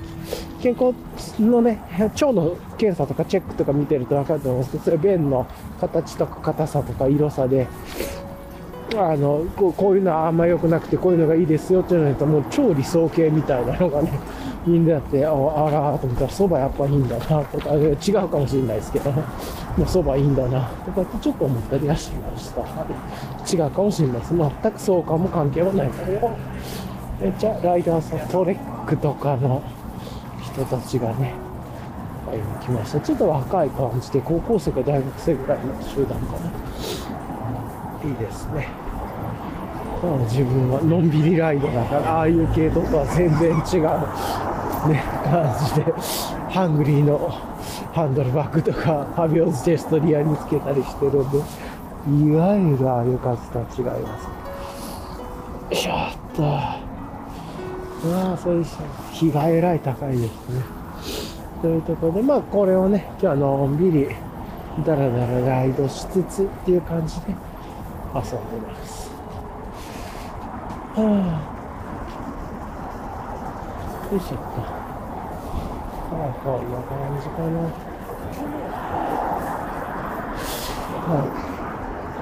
[0.62, 0.94] 健康
[1.42, 5.48] のね、腸の検査とかチェックとか見てると分かると思うんですけど、それ便の
[5.80, 7.66] 形とか硬さとか色さで、
[8.96, 14.18] あのこうこういうのはあんま良くなくてこういうのがいいですよっていうのともう超理想形みたいなのがね
[14.66, 15.32] みんなって、ああ
[15.70, 19.22] らーと思ったら、蕎麦やっぱいいんだな、とか、違うかもしれないですけど、も
[19.76, 23.64] う蕎麦いいんだな、とかってちょっと思ったりはしました。
[23.64, 24.34] 違うかもしれないです。
[24.34, 26.30] 全くそうかも関係はないけど、
[27.20, 29.60] めっちゃライダーさん、トレックとかの
[30.40, 31.34] 人たちがね、
[32.26, 33.00] 会いに来ました。
[33.00, 37.13] ちょっと若い感じで、高校生か大学生ぐらいの集団かな。
[38.04, 38.68] いいですね。
[40.28, 45.92] 自分はのんびりライドだから、ああいう系統とは全然違うね、感じで、
[46.52, 47.30] ハングリーの
[47.94, 54.28] ハンドルバッグとか、ファビオズチェストリアにつけたりしてるんで、いわゆるああいう感じとは違います。
[55.82, 55.96] ちょっ
[56.36, 58.64] と、まあ、そういう
[59.12, 60.62] 日がえらい高いですね。
[61.62, 64.08] というところで、まあ、これをね、今日はのんびり、
[64.84, 67.34] だらだらライドしつつっていう感じで
[68.14, 69.10] 遊んでます。
[70.94, 71.02] は
[71.50, 71.54] あ
[74.12, 74.44] よいしょっと。
[76.14, 77.58] はい、こんな感じかな。
[81.06, 81.24] は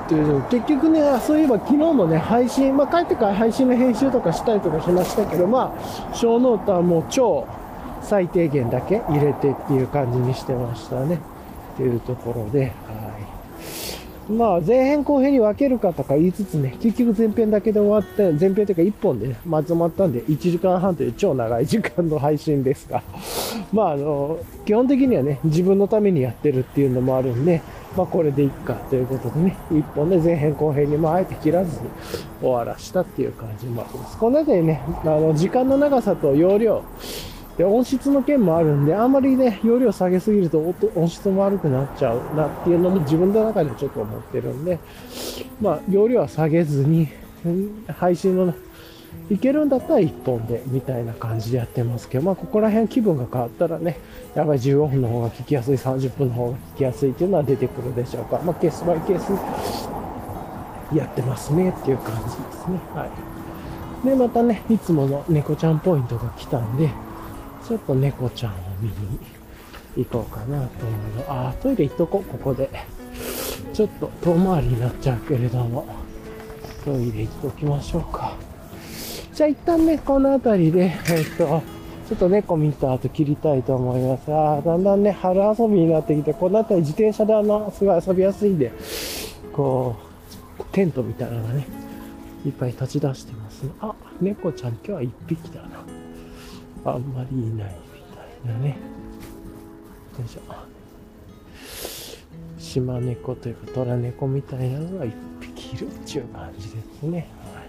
[0.07, 0.09] い。
[0.09, 7.47] という結局ね、そういえば昨日のね、配信、まあ帰ってから配信の編集とかしたりとかしましたけど、まあ、小ノートはもう超
[8.03, 11.17] 最低限だけ入れてっていう感じにしてましたね。
[11.75, 12.73] っていうところで、はい。
[14.29, 23.03] まあ、前編後編に分けるかとか言いつつね、結局前編だけで終わって、前編というか1本でね、まとまったんで、1時間半という超長い時間の配信ですが、
[23.73, 27.61] まあ、あの、基本的にはね、自分のためにやってるっていうのもあるんで、
[27.97, 31.89] まあ、これでいっかということでね、1本で前編後編に、まあ、あえて切らずに
[32.41, 34.19] 終わらしたっていう感じもあります。
[34.19, 36.83] この辺りね、あの、時間の長さと容量、
[37.63, 40.59] で、音質の件もあるんで、あんまりね、容量下げすぎると
[40.97, 44.81] 音質も悪くなっちゃうなっていうのも自分の中でちょっと思ってるんで、
[45.61, 47.07] まあ、容量は下げずに、
[47.97, 48.53] 配信の
[49.31, 53.97] いけるんだったら1本で、みたいな感じでやってますけど、まあ、ここら辺気分が変わったらね、
[54.35, 58.41] やっぱり15分の方が聞きやすい、30分の方が聞きやすいっていうのは出てくるでしょうか。
[58.45, 62.81] まあ、ケースバイケースやってますねっていう感じですね。
[62.93, 63.07] は
[64.05, 64.09] い。
[64.09, 66.91] で、またね、いつもの猫ちゃんポイントが来たんで、
[67.67, 68.95] ちょっと猫ちゃんを見に
[69.97, 71.25] 行こうかなと思うの。
[71.29, 72.69] あ、トイレ行っとこう、ここで。
[73.73, 75.87] ちょっと遠回りになっちゃうけれども、
[76.85, 78.37] トイレ行っときましょうか。
[79.33, 81.63] じゃあ一旦ね、この辺りで、えっと、
[82.09, 84.31] ちょっと猫見た後切りたいと思います。
[84.31, 88.73] あだんだんね、春遊びになってきて、この辺り自転車であの、すごい遊びやすいんで、
[89.55, 89.97] こ
[90.59, 91.67] う、テントみたいなのがね、
[92.45, 93.71] いっぱい立ち出してますね。
[93.81, 95.72] あ、猫ちゃん今日は一匹だな。
[96.85, 98.01] あんまりいないみ
[98.45, 98.71] たいなね。
[100.19, 100.41] よいしょ。
[102.59, 107.29] 島猫というか虎猫みたいなのが一匹いるっていう感じですね。
[107.45, 107.63] は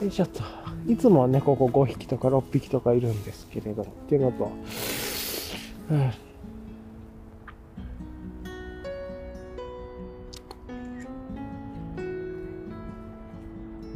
[0.00, 0.04] い。
[0.04, 0.42] よいしょっと。
[0.86, 4.50] いつもはね、ここ5匹とか6匹とかいるんですけれど、っていうのと、
[5.90, 5.98] うん、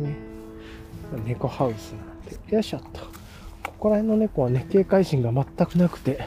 [0.03, 0.17] ね、
[1.27, 3.18] 猫ハウスなんで、よいしょっと。
[3.69, 6.27] ここら辺の猫はね、警戒心が全くなくて、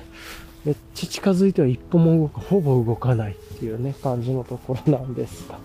[0.65, 5.57] めっちゃ近づいては一歩も動か、ほぼ動かないっていうね、感じのところなんですが。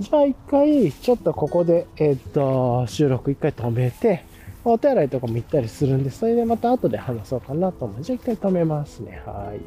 [0.00, 4.24] じゃあ一回、ちょっとここで、えっ、と、収録一回止めて、
[4.64, 8.02] お手洗いとかも行ったりするんで、それでまた後で話そうかなと思う。
[8.02, 9.22] じゃあ一回止めますね。
[9.26, 9.60] はい。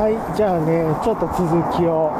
[0.00, 0.36] はい。
[0.36, 2.10] じゃあね、ちょっと続きを、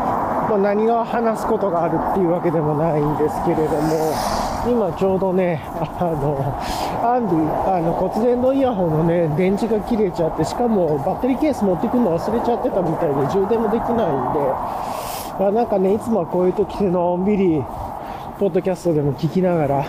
[0.50, 6.36] まあ、何が話すことがあるっていうわけでもないんですけれども、今ちょうどね、あの、
[7.02, 14.40] アンディ、あの骨伝導イヤホンのね、電池が切れちゃって、しかもバッテリーケース持ってくるの忘れちゃってたみたいで、充電もできないんで、
[15.40, 17.62] まあなんかね、いつもはこういう時でのんびり、
[18.38, 19.86] ポッドキャストでも聞きながら、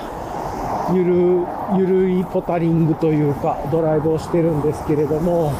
[0.93, 5.51] ゆる、ゆるいポタリングというか、ドライブをしてるんですけれども、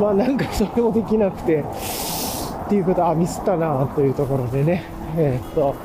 [0.00, 4.84] まあなんかそれもできなくて、っていうことは、ミスったなというところでね、
[5.16, 5.76] えー、っと、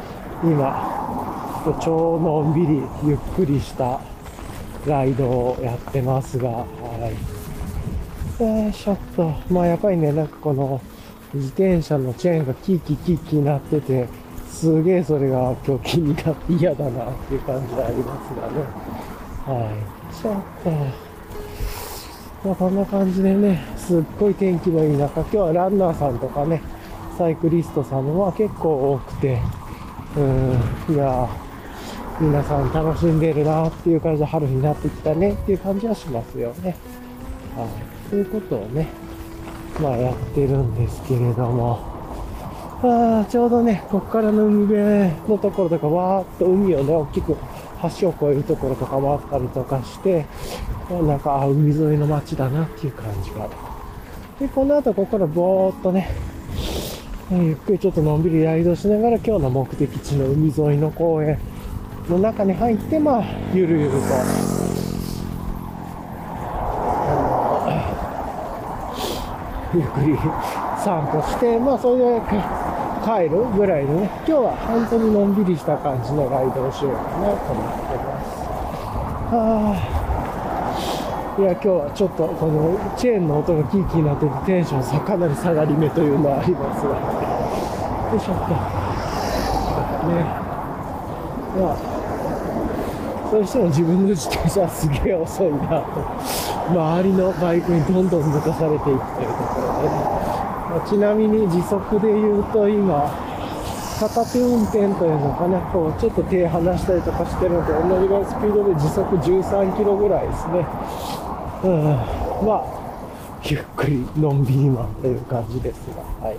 [0.43, 0.88] 今、
[1.81, 3.99] 超のんびりゆっくりした
[4.85, 6.65] ライドをやってますが、は
[8.39, 8.43] い。
[8.43, 10.81] えー、ちょっと、まあやっぱりね、なんかこの
[11.33, 14.07] 自転車のチェーンがキーキーキーキーなってて、
[14.49, 18.63] すげえそれが今日気になって嫌だなっていう感じがありますがね。
[19.45, 20.15] はい。
[20.15, 20.69] ちょっと、
[22.47, 26.61] まあこんな感じでね、すっごい天気のいい中、今日はランナーさんとかね、
[27.17, 29.41] サイクリストさんも結構多くて、
[30.15, 31.29] うん、いや
[32.21, 36.75] 皆さん楽しんでるなっていう感じで春になってきたねっていう感じはしますよね。
[37.55, 38.09] はい。
[38.09, 38.87] ということをね、
[39.81, 41.79] まあやってるんですけれども、
[42.83, 47.37] あちょうどね、ここからの海辺のところとか、わーっと海をね、大きく
[47.99, 50.25] 橋を越えるところとかもあったりとかして、
[50.89, 53.47] なんか、海沿いの街だなっていう感じが。
[54.41, 56.09] で、この後ここからぼーっとね、
[57.31, 61.39] ゆっくりちょっとのんびりライドしながら今日の目的地の海沿いの公園
[62.09, 63.97] の中に入って、まあ、ゆるゆると、
[69.75, 70.17] ゆっくり
[70.83, 72.21] 散歩して、まあ、それで
[73.05, 78.29] 帰るぐらいのね、今日は本当にのんびりした感じのライドをしようかなと思ってます。
[79.29, 79.77] は
[81.37, 86.97] あ、いや、今日はちょっとこのチェーンの音がキーキーになっててテンションさかなり下がり目というのはありますが、
[88.09, 88.49] よいしょっと。
[90.09, 90.25] ね。
[91.61, 91.88] まあ
[93.29, 96.01] そうしても自分の自転車はすげえ遅いなと。
[96.69, 99.95] 周りのバイクにどんどん抜かされていくというところでね。
[100.69, 103.09] まあ、ちなみに時速で言うと今、
[103.99, 110.65] 片手運転というのかな、こうちょっと手離したりとかしてるのと同じぐらいスピードで時速13キロぐらいですね。
[111.63, 111.83] うん。
[112.47, 112.63] まあ、
[113.43, 116.35] ゆっくりのんびりマンという感じですが、はい。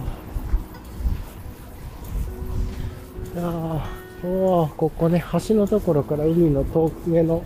[3.39, 3.89] あ、
[4.23, 7.43] ここね、橋のところから海の遠くへの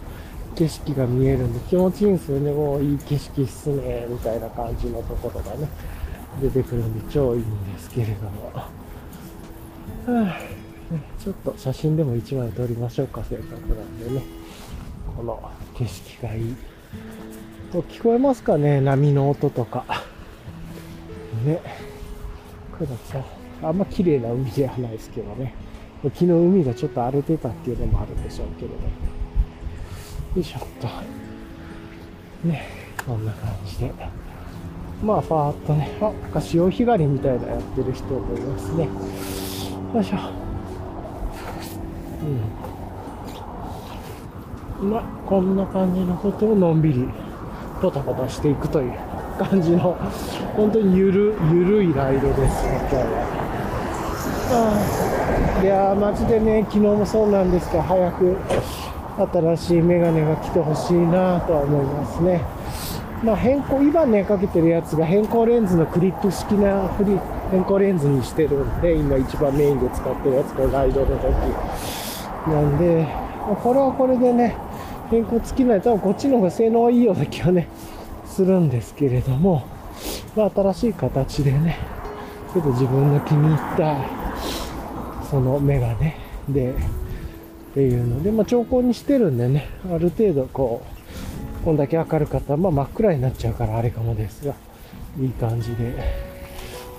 [0.56, 2.52] 景色が見えるんで気持ちいいんですよね。
[2.52, 5.67] もういい景色っすね、みたいな感じのところがね、
[6.41, 8.52] 出てくるんで超いいんですけれども。
[8.54, 8.67] は
[10.08, 10.39] あ、
[11.22, 14.24] ちょっと写真でも1枚撮りましょうか、せっかくなんでね。
[15.17, 16.56] この景色がいい。
[17.74, 19.86] 聞こえますかね波の音とか。
[21.46, 21.91] ね。
[22.82, 23.24] これださ、
[23.62, 25.54] あんま綺麗な海じゃないですけどね。
[26.02, 28.74] 昨日海がちょっと荒れてたっていうのもあるんでしょうけれど。
[28.74, 28.80] よ
[30.36, 30.88] いしょっと。
[32.48, 32.65] ね、
[33.06, 33.94] こんな感じで。
[35.04, 38.89] まあ、ファーっとね、あ、なんか潮干狩りみたいなやってる人もいますね。
[39.94, 40.17] よいしょ。
[44.82, 44.89] うん。
[44.89, 47.08] まあ、こんな感じのことをのんびり、
[47.80, 49.98] ポタポタしていくという感じの、
[50.56, 53.41] 本当にゆる、ゆるいライドですね、今日は。
[55.63, 58.38] いやー、マジでね、昨日もそうなんですが、早く
[59.32, 62.41] 新しいメガネが来てほしいなとは思いますね。
[63.24, 67.20] まあ、変更、今ね、かけてるやつが変更レンズのクリップ式なフリ
[67.51, 71.24] 変更レンズにしてるんで、今一番メインで使ってるやつ、これライドの時
[72.47, 73.06] なんで、
[73.47, 74.56] まあ、これはこれでね、
[75.12, 75.82] 変更尽きない。
[75.82, 77.68] 多分こっちの方が性能はいいような気はね、
[78.32, 79.68] するんですけれども、
[80.36, 81.78] まあ、新しい形でね、
[82.54, 84.22] ちょっと自分の気に入った
[85.30, 86.16] そのメガネ
[86.50, 86.74] で、
[87.72, 90.82] っていうので、まあ、兆候にしてるんでね、ある程度こ
[91.62, 94.56] う、こんだけ明るかったら、まあ、真っ暗になっちゃうからあれかもですが、
[95.20, 95.94] いい感じで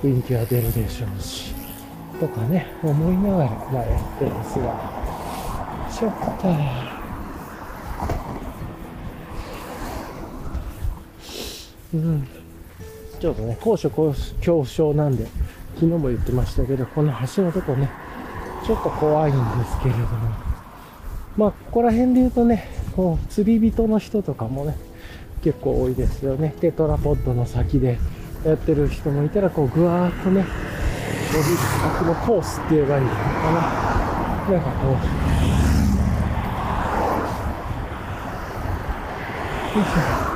[0.02, 1.54] 雰囲気は出るでしょうし、
[2.20, 5.02] とかね、思いながら、まあ、やってますが、
[5.90, 7.01] ちょっと、
[11.94, 12.26] うん、
[13.20, 15.26] ちょっとね、高所恐怖症なんで、
[15.74, 17.90] 昨日も言ってましたけど、この橋のとこね、
[18.66, 20.06] ちょっと怖いんですけれども。
[21.36, 24.76] まあ、ここら辺で言うとね、こう、釣り人の人とかもね、
[25.42, 26.54] 結構多いですよね。
[26.60, 27.98] テトラポッドの先で
[28.44, 30.46] やってる人もいたら、こう、ぐわーっとね、
[31.32, 33.22] 伸びる先のコースって言えばいいのかな。
[34.50, 34.92] なんかこう、
[39.78, 40.31] よいしょ。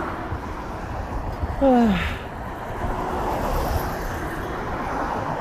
[1.60, 1.88] は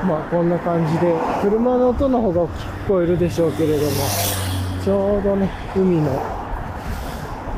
[0.02, 3.90] あ、まあこんな感じで、車の音の方が聞こえるでしょうけれども、
[4.82, 6.10] ちょうどね、海の、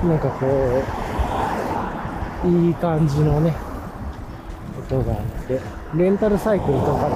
[0.05, 0.47] なんかこ
[2.45, 3.55] う、いい感じのね、
[4.91, 5.61] 音があって、
[5.95, 7.15] レンタルサイクルとかで、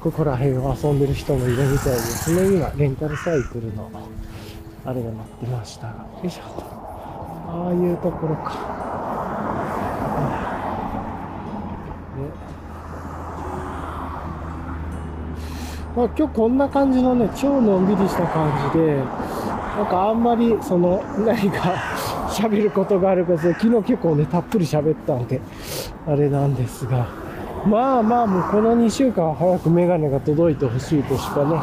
[0.00, 2.56] ここら辺を遊んでる人もいるみたいですね。
[2.56, 3.90] 今、レンタルサイクルの、
[4.84, 5.86] あれが鳴ってました。
[5.86, 6.42] よいしょ。
[7.48, 9.15] ああいうところか。
[15.96, 21.72] まあ、今日こんな感じのね、超のんびりした感じで、なんかあんまりその何か
[22.28, 25.40] 喋ることがあるか昨日結構ね、たっぷり喋ったんで、
[26.06, 27.06] あれなんですが、
[27.66, 31.58] まあまあもうこの2週間は早くメガネが届いてほしいとしかね、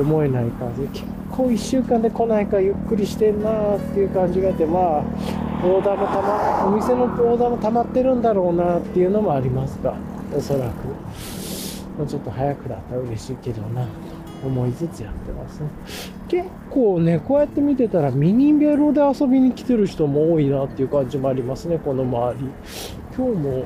[0.00, 4.82] 思えない感じ、結構1週間で来ないかゆっくりしてんなーっていう感じがあって、まあ、
[5.62, 9.92] オーダーもたま、お店のオーダーも溜まってるんだろうなっていうのもありますが、
[10.34, 11.43] おそらく。
[11.98, 13.88] もうちょっと早くだったら嬉しいけどな、と
[14.46, 15.68] 思いつつやってますね。
[16.28, 22.50] 結構ね、こうやって見てたらミニベロで遊びに来てる人も多いなっていう感じもありますね、この周り。
[23.16, 23.64] 今日も、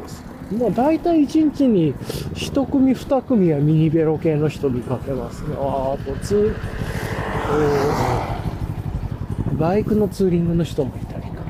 [0.60, 5.54] まあ大体1日に1組2組はミニベロ系の人見かけますね。
[5.58, 8.38] ああ、とツー、えー
[9.58, 11.28] バイクのツーリングの人もいたりか。
[11.28, 11.48] いいですね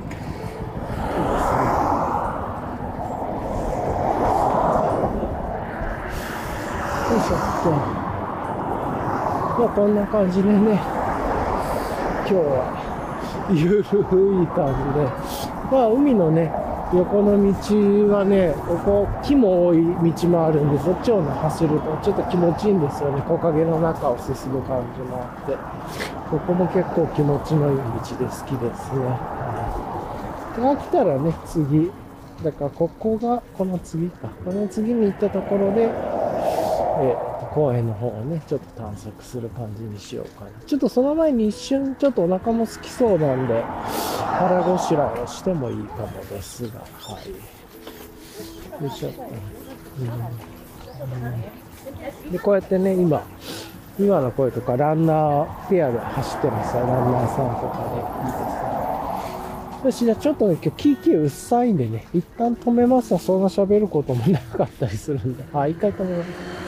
[7.11, 7.71] よいしょっと。
[9.59, 10.75] まあこんな感じでね、
[12.27, 13.85] 今日はゆるい
[14.51, 15.07] 感じで、
[15.71, 16.51] まあ海のね、
[16.93, 19.79] 横の道はね、ここ木も多い
[20.19, 23.23] 道もあるんで、そっちをね、走るとちょっと気持ちいいんですよね。
[23.23, 25.55] 木陰の中を進む感じもあって。
[26.27, 29.07] ここも結構気持ちのいい道で好きですね。
[29.07, 29.63] は
[30.59, 30.61] い。
[30.61, 31.93] で、飽きたらね、次。
[32.43, 34.27] だからここが、この次か。
[34.45, 40.51] この次に行ったところで、え公園の方をね、ちょっと探索する感じにしようかな。
[40.67, 47.19] ちょっとその前に一瞬ちょっとお腹も空きそうなんで、腹ごしらえをしてもいいかもですが、は
[48.81, 48.85] い。
[48.85, 49.09] よいしょ。
[49.09, 49.19] うん
[52.31, 53.23] で、こうやってね、今、
[53.99, 56.87] 今の声とかランナーペアで走ってますよ。
[56.87, 58.29] ランナーさんとかで。
[58.29, 58.63] いいです
[59.83, 59.85] ね。
[59.85, 63.19] よし、じゃあちょっとね、今日キーキーうっさいんでね、一旦止めますわ。
[63.21, 65.45] そんな喋ることもなかったりするんで。
[65.53, 66.68] あ、一回止めます。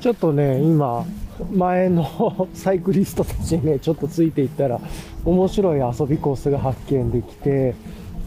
[0.00, 1.04] ちょっとね、今、
[1.52, 4.80] 前の サイクリストたちにね、ちょっとついていったら、
[5.24, 7.74] 面白い遊びコースが発見できて、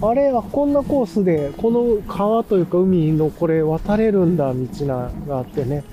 [0.02, 5.84] あれはこんなコースで、この川というか海のこれ渡れるんだ、道ながあってね。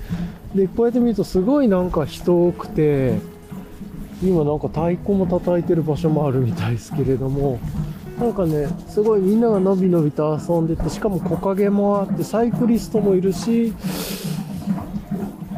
[0.55, 3.19] で、こうやって見るとすごいなんか人多くて、
[4.21, 7.59] 今なんか太鼓も叩いてる場所もあるみたいですけれども、
[8.19, 13.73] なんかね、すごいみんながのびのびと遊んでて、しかも木陰もあって、サイクリストもいるし、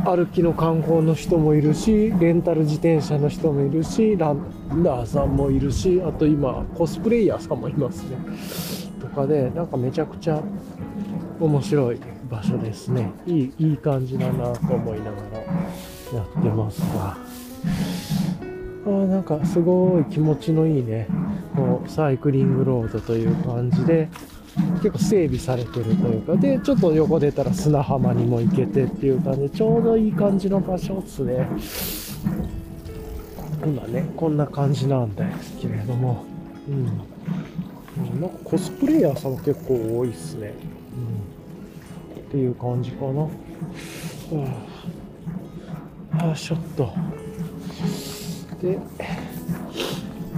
[0.03, 8.17] 歩きの観光の人もいるし、レンタル自転車の人もいるし、ランナーさんもいるし、あと今、コスプレイヤーさんもいますね。
[8.99, 10.41] とかで、なんかめちゃくちゃ
[11.39, 11.99] 面白い
[12.29, 13.11] 場所ですね。
[13.27, 17.17] いい、いい感じだなと思いながらやってますが。
[18.83, 21.07] あなんかすごい気持ちのいいね、
[21.55, 24.09] こうサイクリングロードという感じで、
[24.81, 31.47] 結構整備されてるというか、で、ちょっと横出たら砂浜にも行けてっていう感じで、ちょうどいい感じの場所っすね。
[33.63, 36.25] 今ね、こんな感じなんですけれども、
[36.67, 36.85] うん。
[38.19, 40.53] なんかコスプレイヤーさんも結構多いっすね。
[42.17, 42.21] うん。
[42.21, 43.11] っていう感じかな。
[43.11, 43.27] うん。
[46.13, 46.91] ああ、ちょっと。
[48.61, 48.79] で、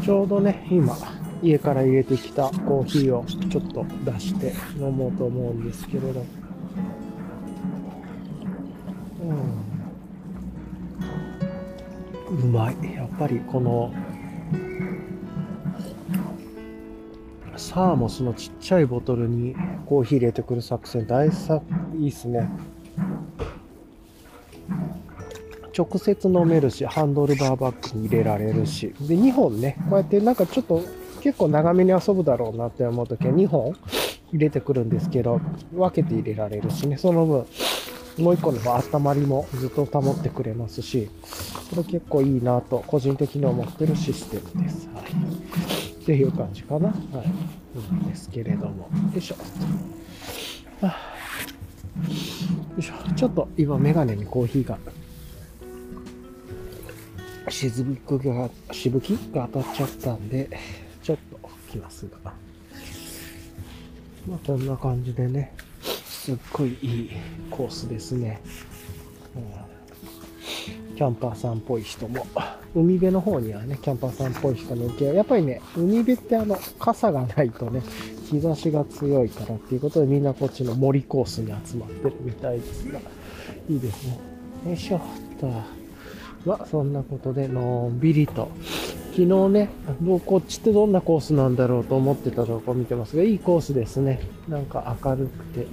[0.03, 0.95] ちょうどね、今、
[1.43, 6.25] 家から入れてきたコーヒーをちょっと出して飲もうと思うんですけれど。
[12.31, 12.45] うん。
[12.45, 12.95] うまい。
[12.95, 13.93] やっぱりこの、
[17.57, 21.61] サーモスのちっちゃいボトルにコーヒー入れてくる作戦大さ
[21.97, 22.49] いいっすね。
[25.77, 28.93] 直接飲めるし、ハンドルバーバッグに入れられるし。
[29.01, 30.81] で、2本ね、こうやってなんかちょっと
[31.23, 33.73] 結構長めに遊ぶだろうなって思うときは2本
[34.33, 35.39] 入れてくるんですけど、
[35.73, 37.45] 分けて入れられるしね、その分、
[38.17, 41.09] もう一個の温まりもずっと保ってくれますし、
[41.69, 44.89] これ結構いいなと、個人的に思ってるシステムです。
[44.93, 45.05] はい。
[45.93, 46.89] っていう感じかな。
[46.89, 46.97] はい。
[47.79, 48.89] いいんですけれども。
[49.13, 49.35] よいしょ。
[50.85, 50.91] よ
[52.77, 53.13] いしょ。
[53.15, 54.77] ちょっと今メガネにコーヒーが、
[57.47, 60.49] しずくが、しぶきが当たっちゃったんで、
[61.03, 62.33] ちょっときますが。
[64.25, 65.53] まあこんな感じでね、
[66.05, 67.11] すっごいいい
[67.49, 68.41] コースですね。
[69.35, 72.25] うん、キャンパーさんっぽい人も、
[72.73, 77.81] 海辺の方にはね、キャンパーさんっぽい人の受けやっぱりね、海辺ってあの、傘がないとね、
[78.31, 82.99] 日差しが強いからっていうことでみんなこっちの森コースに集まってるみたいですが、
[83.69, 84.19] いいですね。
[84.67, 85.01] よいしょっ
[85.39, 85.51] と。
[86.45, 88.49] まあ、そんなことで、のんびりと、
[89.15, 89.69] 昨日ね、
[90.25, 94.21] こっちってどんなコースなんだろうと思ってたとこ見てますが、いいコースですね。
[94.49, 95.67] なんか明るくて。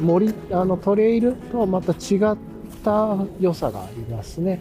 [0.00, 2.36] 森、あのトレイルとはまた違っ
[2.82, 4.60] た良さがありますね。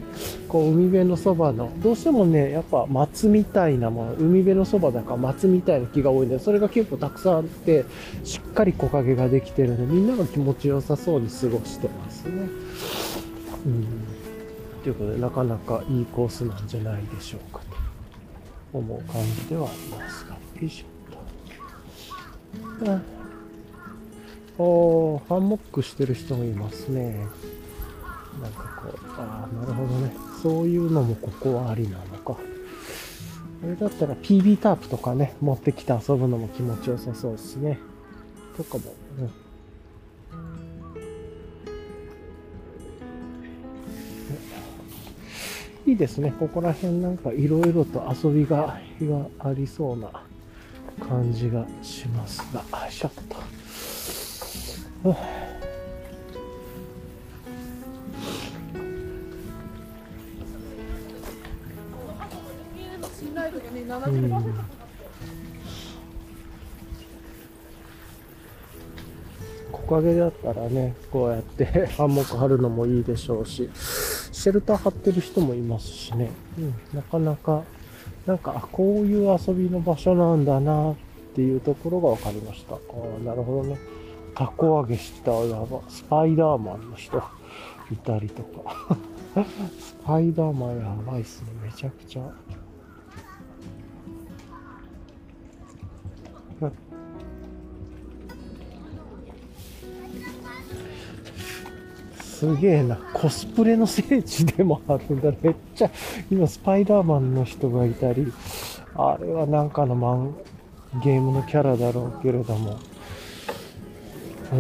[0.50, 7.86] こう海辺のそばの、どうしてもね、やっぱ松みたいなもの、海辺のそばだから松みたいな木が多いんで、それが結構たくさんあって、
[8.26, 12.32] しっかり木陰ができてるんで、みんなが気持ちよさそうに過ごしてますね。
[13.66, 13.88] うん。
[14.84, 17.75] ということで、なかなかいいコースなんじゃないでしょうかと。
[18.78, 20.34] 思う感じではありますが。
[20.34, 20.86] よいしょ
[22.84, 22.88] っ
[24.58, 24.64] と。
[24.64, 27.28] お、ハンモックしてる人もいますね。
[28.42, 30.14] なんかこう、ああ、なるほどね。
[30.42, 32.34] そういうのもここはありなのか。
[32.34, 32.40] こ
[33.64, 37.80] れだったら PB タープとかね、持ってきて遊ぶのも気持ちよさそうですね。
[38.56, 39.45] とかも、うん
[45.88, 46.34] いいですね。
[46.40, 50.10] ここら辺なんかいろいろと遊びががありそうな
[51.00, 53.36] 感じがしますが、よいしょっと。
[69.72, 73.70] 木陰だったらね、こうやってハンモック張るのもいいでしょうし、
[74.46, 76.30] シェルター張ってる人もいますしね。
[76.60, 77.64] うん、なかなか、
[78.28, 80.96] なんか、こういう遊びの場所なんだなっ
[81.34, 82.76] ていうところが分かりました。
[82.76, 83.80] ああ、なるほどね。
[84.36, 85.32] タコ揚げした、
[85.90, 87.24] スパイダーマンの人
[87.92, 88.96] いたりとか。
[89.82, 91.48] スパイダーマンやばいっすね。
[91.64, 92.32] めちゃくちゃ。
[102.36, 102.98] すげえな。
[103.14, 105.32] コスプレの聖地でもあるんだ。
[105.42, 105.90] めっちゃ、
[106.30, 108.30] 今スパイダーマンの人がいたり、
[108.94, 110.36] あれはなんかのマン、
[111.02, 112.78] ゲームのキャラだろうけれども。
[114.52, 114.56] う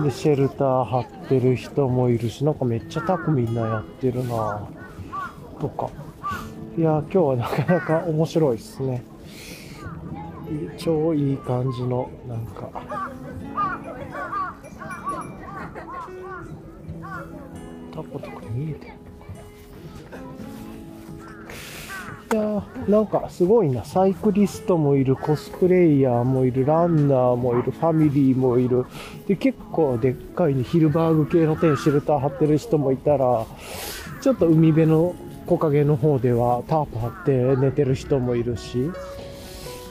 [0.00, 0.02] ん。
[0.02, 4.66] で、シェルター張ってる人もいるし、なんかめっちゃタコみんなやってるな
[5.60, 5.90] とか。
[6.78, 9.02] いや、今日はなかなか面白いっすね。
[10.78, 13.01] 超いい感じの、なんか、
[17.92, 18.92] タコとか見えてる
[22.32, 23.84] いやなんかすごいな。
[23.84, 28.86] サイクリストもいる、コスプレイヤーもいる、ランナーもいる、ファミリーもいる。
[29.28, 33.44] で、結構でっかい、ね、ヒルバーグ系のテンシェルター張ってる人もいたら、
[34.22, 35.14] ちょっと海辺の
[35.46, 38.90] 木陰の方ではタープ張って寝てる人もいるし、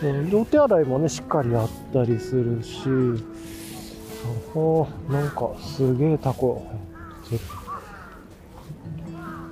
[0.02, 2.80] うん、お手洗いもね、しっかりあったりするし、
[4.56, 6.66] あなんかすげえタコ
[7.30, 7.61] 絶、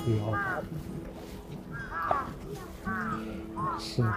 [0.10, 0.18] いや
[3.80, 4.10] すげえ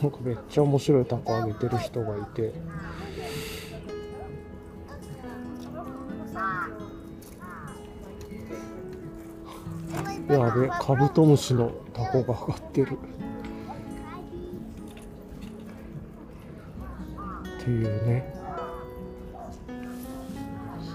[0.00, 2.52] なんかめっちゃ面白いタコあげてる人がいて。
[10.28, 12.92] やべ、カブトムシのタコが上がってる。
[17.60, 18.34] っていうね。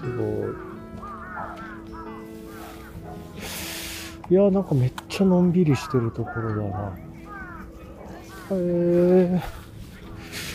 [0.16, 0.24] ご
[4.30, 4.34] い。
[4.34, 6.96] いや、なんかめっちゃのんびりしてるところだな。
[8.52, 9.42] へえ。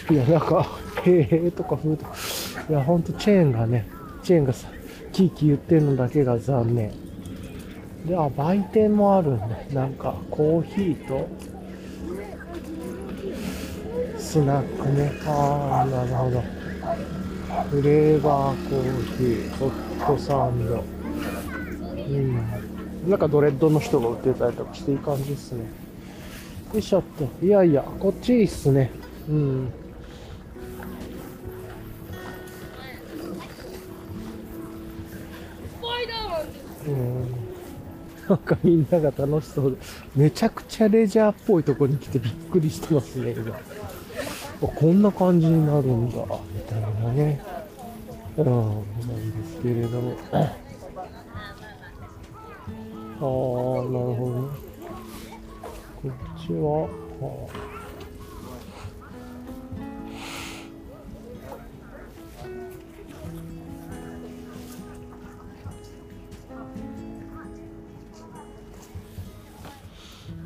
[0.10, 0.66] いや、なんか、
[1.06, 2.16] へえとかふうとか。
[2.68, 3.88] いや、ほんとチェーンがね、
[4.24, 4.68] チェーンがさ、
[5.12, 7.09] キーキー言ってるのだけが残念。
[8.06, 11.28] で、あ、売店もあるんで、なんかコーヒーと
[14.18, 15.12] スナックね。
[15.26, 16.44] ああ、なるほど。
[17.70, 20.84] フレーバーコーヒー、ホットサンド。
[21.86, 22.36] うん。
[23.10, 25.66] なんかドレッドの人が売ってたりとかしていい感じですね。
[26.74, 27.46] よいしょっと。
[27.46, 28.92] いやいや、こっちいいっすね。
[29.28, 29.72] うん。
[36.88, 37.49] うん。
[38.30, 39.78] なんかみんなが楽しそうで、
[40.16, 43.60] めちゃくちゃレジャーっぽいとこに来てびっくりしてますね、今。
[44.68, 46.18] こんな感じになるんだ、
[46.54, 47.42] みたいなね。
[48.38, 48.84] うん、なん
[49.42, 50.16] ですけれども。
[50.32, 50.48] ああ、な
[53.22, 53.30] る
[54.16, 54.48] ほどね。
[56.02, 56.12] こっ
[56.46, 56.88] ちは、は
[57.66, 57.69] あ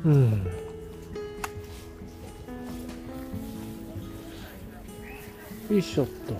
[0.04, 0.46] うん。
[5.70, 6.36] よいしょっと。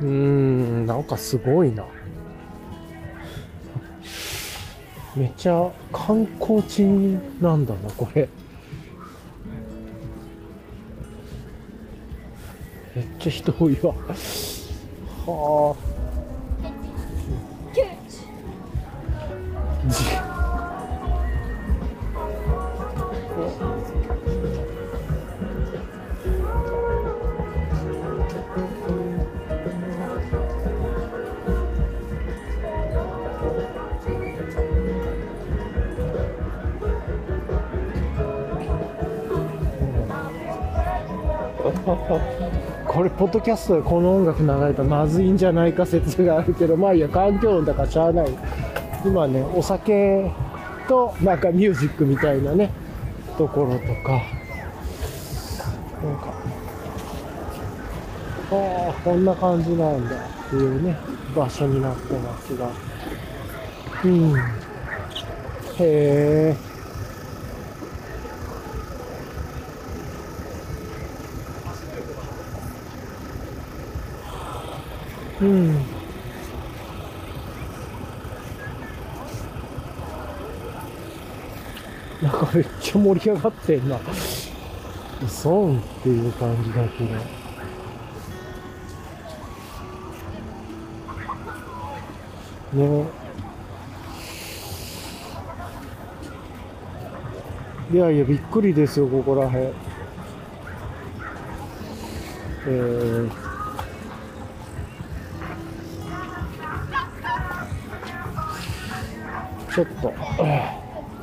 [0.00, 1.84] うん、なんかすごいな。
[5.14, 6.84] めっちゃ観光地
[7.42, 8.28] なんだな、これ。
[13.18, 13.94] ちゃ人多いわ。
[15.26, 15.87] はあ。
[43.38, 48.36] ドキャストでこの音楽流れたらまずいんじゃないか説があるけど、まあいや、環境音だからしゃあない。
[49.04, 50.28] 今ね、お酒
[50.88, 52.72] となんかミュージックみたいなね、
[53.36, 54.24] ところとか、
[56.02, 56.34] なんか、
[58.50, 60.96] ああ、こんな感じなんだっていうね、
[61.36, 62.68] 場所になってますが。
[64.04, 64.36] うん。
[64.36, 64.42] へ
[65.78, 66.56] え。
[75.40, 75.74] うん。
[82.22, 83.98] なんかめっちゃ盛り上がってんな。
[85.28, 87.14] そうっていう感じだけど。
[92.72, 93.06] ね
[97.90, 99.68] いやいや、びっくりですよ、ここら辺。
[102.66, 103.47] えー、
[109.78, 110.12] ちょっと。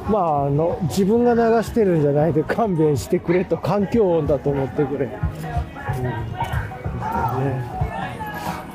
[0.09, 5.05] まあ、あの、自分が流してるんじゃないで勘弁してくれと、環境音だと思ってくれ。
[5.05, 5.11] うん。
[5.11, 5.19] ね、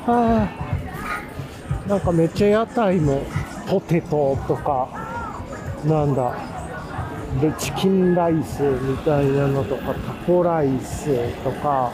[0.05, 0.47] は
[1.87, 3.21] あ、なんかめっちゃ屋台も、
[3.67, 4.89] ポテトとか、
[5.85, 6.35] なんだ、
[7.39, 11.91] で、チキンライスみたいなのとか、タコライスとか、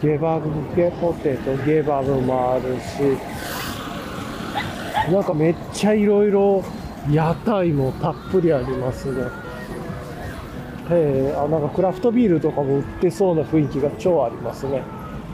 [0.00, 3.18] ゲバブゲポテト、ゲバブもあるし、
[5.10, 6.62] なんかめっちゃいろいろ、
[7.10, 9.22] 屋台もたっぷりありますね。
[10.90, 14.82] へえ、あ、なんかクラフトビールとかも売ってそうな雰囲気が超ありますね。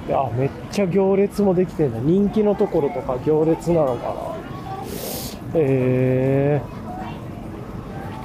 [0.06, 1.98] であ、めっちゃ行列もできてんだ。
[2.00, 4.14] 人気のところとか行列なのかな。
[5.54, 6.62] へえ、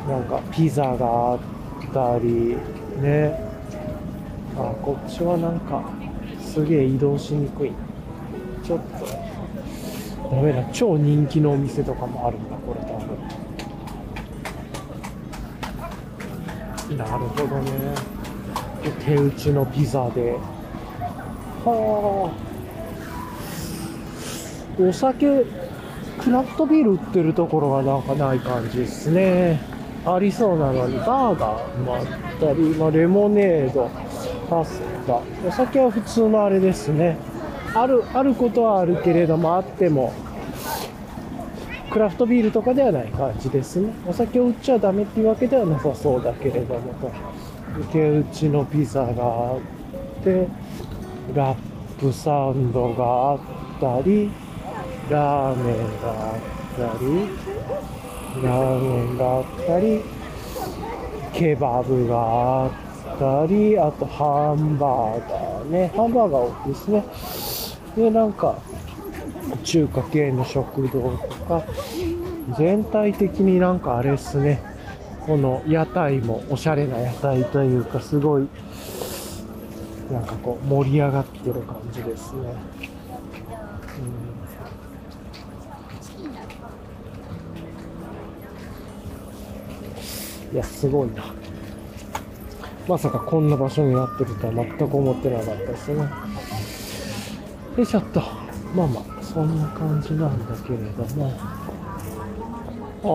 [0.09, 1.39] なんかピザがあっ
[1.93, 2.57] たり、
[3.01, 3.39] ね。
[4.55, 5.83] あ、こっちはなんか
[6.39, 7.71] すげえ移動しにくい。
[8.63, 10.63] ちょっと、ダメだ。
[10.71, 13.12] 超人気のお店とかもあるんだ、これ多分。
[16.97, 17.71] なるほどね。
[19.05, 20.37] 手打ちのピザで。
[21.65, 22.31] は
[24.79, 24.81] あ。
[24.81, 25.45] お酒、
[26.21, 29.59] クラフトビール売ってるところがなんかない感じですね。
[30.05, 32.05] ありそうなのに、バーガーもあっ
[32.39, 33.89] たり、まあ、レモネード、
[34.49, 35.21] パスタ。
[35.47, 37.17] お酒は普通のあれですね。
[37.73, 40.11] ある、あることはあるけれども、あっても、
[41.93, 43.93] クラフトビールとかではない感じですね。
[44.07, 47.11] お酒を売っちゃダメっていうわけではなさそうだけれどもと。
[47.91, 50.47] 手打ちのピザがあって、
[51.35, 51.57] ラッ
[51.99, 53.39] プサンドがあっ
[53.79, 54.31] たり、
[55.07, 57.29] ラーメンがあったり、
[58.43, 60.01] ラーメンがあったり、
[61.31, 62.15] ケバブが
[62.63, 62.71] あっ
[63.19, 65.91] たり、あとハンバーガーね。
[65.95, 67.03] ハンバーガー多いですね。
[67.95, 68.55] で、なんか、
[69.64, 71.64] 中華系の食堂とか、
[72.57, 74.61] 全体的になんかあれっすね。
[75.26, 78.47] この屋台もおしゃれな屋台というか、すごい、
[80.11, 82.39] なんかこう盛り上がってる感じですね。
[90.51, 91.24] うん、いや、すごいな。
[92.86, 96.03] まさかこんな場所になってるとは全く思ってなかったですね。
[97.78, 98.22] よいしょっと。
[98.76, 101.34] まあまあ、そんな感じなんだけれども。
[103.03, 103.07] あ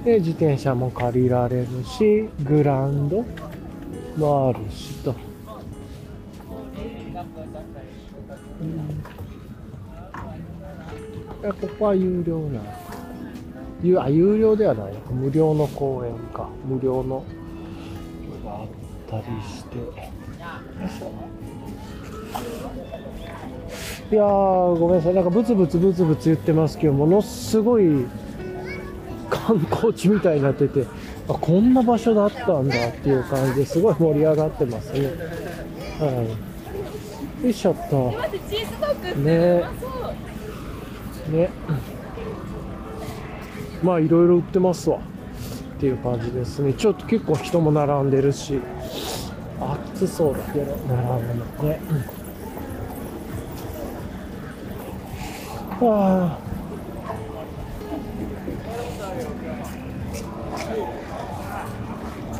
[0.00, 0.04] ー。
[0.04, 3.24] で、自転車も借りられるし、グランド
[4.16, 5.14] もあるしと。
[11.42, 12.60] うん、ここは有料な
[13.82, 17.24] 有あ有料ではない無料の公園か無料の
[18.44, 18.68] があっ
[19.08, 19.78] たりして
[24.12, 25.14] いやーごめんなさい。
[25.14, 28.04] なんかブツブツブツブツ言ってますけどものすごい
[29.30, 30.84] 観光地みたいになってて
[31.28, 35.00] あこんな場所だったんだっていう感じですごい盛り上がってますね。
[35.98, 36.26] は
[37.40, 38.12] いよいしょっと
[39.16, 39.64] ね。
[41.30, 41.48] ね
[43.82, 44.98] まあいろいろ売ってますわ。
[44.98, 45.00] っ
[45.80, 46.74] ていう感じですね。
[46.74, 48.60] ちょっと結構人も並んでるし
[49.94, 52.21] 暑そうだけど並んでますね、うん、
[55.90, 56.38] あ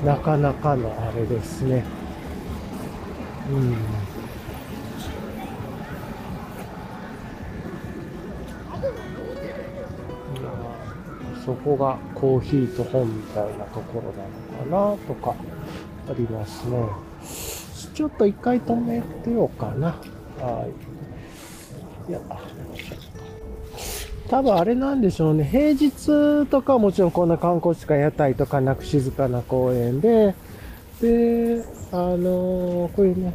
[0.05, 1.85] なかなかのあれですね。
[3.51, 3.77] うん。
[11.45, 15.35] そこがコーヒーと本みたいなところなのかなとか
[16.09, 16.87] ありますね。
[17.95, 19.89] ちょっと一回止めてようかな。
[20.39, 20.67] は
[22.09, 22.11] い。
[22.11, 22.21] いや、
[24.33, 25.45] 多分あれなんでしょうね。
[25.45, 30.35] 平日とかもちろんこんな観光地か屋台とかなく静かな公園で、
[31.03, 31.63] で、
[31.93, 33.35] あのー、こういうね、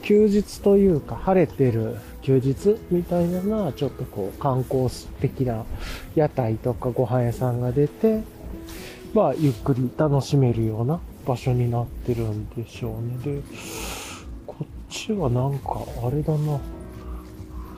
[0.00, 4.88] 休日というか晴れてる休日みたいなのはちょっとこう観光
[5.20, 5.66] 的な
[6.14, 8.22] 屋台とかご飯屋さんが出て、
[9.12, 13.18] まあゆっくり楽しめるような場所になってるんでしょうね。
[13.22, 13.42] で、
[14.46, 16.58] こっちはなんかあれだな。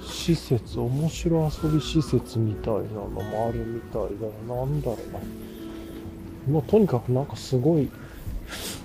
[0.08, 4.56] 施設、面白遊び施設みたいなのもあるみたいだな。
[4.56, 6.52] なんだろうな。
[6.52, 7.90] もうとにかくなんかすごい、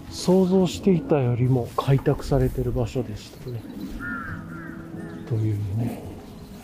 [0.09, 3.61] 想像していたよりも開拓されてる場所でしたね。
[5.27, 6.03] というね。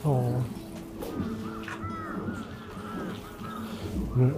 [0.03, 0.11] ああ。
[4.19, 4.31] ね。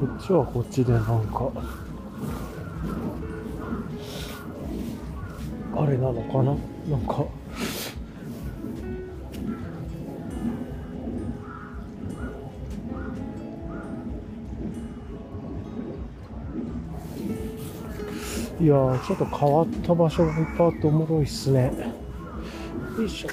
[0.00, 1.50] こっちはこっちでなんか、
[5.76, 6.56] あれなのかな？
[6.88, 7.24] なんか。
[18.60, 18.74] いや
[19.06, 21.72] ちょっと変わった場所がいっぱいあっておもろいっすね。
[22.98, 23.28] よいしょ。
[23.28, 23.30] っ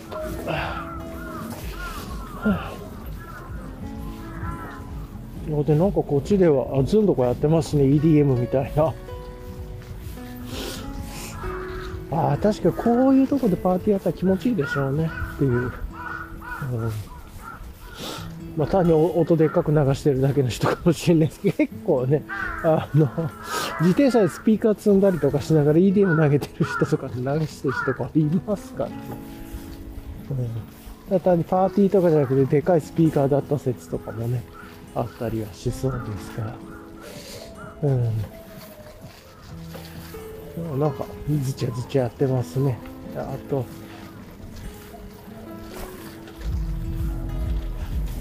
[5.66, 8.94] とでなんかこっちではあズンドコやってますね EDM みたいな。
[12.12, 15.52] ああ、確かこういうとこでパーティーやったら気持ちいいでしょうねっていう。
[15.52, 15.72] うん
[18.58, 22.24] まあ、単に音でっかく流してるだけの人かもしれないですけど、結構ね、
[22.64, 23.06] あの、
[23.82, 28.96] 自転車でスピーカー積んだりとかしながら EDM 投げてる人とか流してる人とかいますからね。
[31.12, 34.44] うん、単にパーティーとかじゃなくて、でかいスピーカーだった説とかもね、
[34.96, 36.56] あったりはしそうですから。
[37.84, 38.12] うん
[40.78, 41.06] なんか、
[41.42, 42.78] ずちゃずちゃやってますね。
[43.16, 43.66] あと、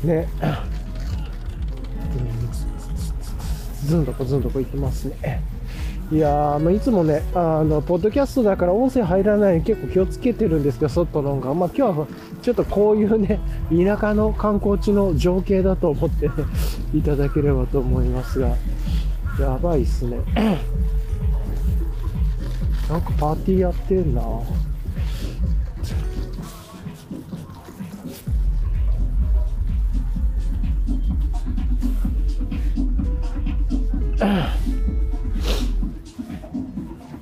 [0.04, 0.28] ね、
[3.84, 5.42] ずんどこずんどこ行きますね。
[6.12, 11.52] いや、まあ、いつもね、あの、ポッドキャストだから音声入らないように結構気をつけてるんですけど、外のが。
[11.52, 12.06] まあ、今日は
[12.42, 16.34] ちょっとこういうね、田舎の観光地の情景だと思ってね、
[16.94, 18.56] いただければと思いますが、
[19.40, 20.18] やばいっすね。
[22.88, 24.22] なんかパーティーやってんな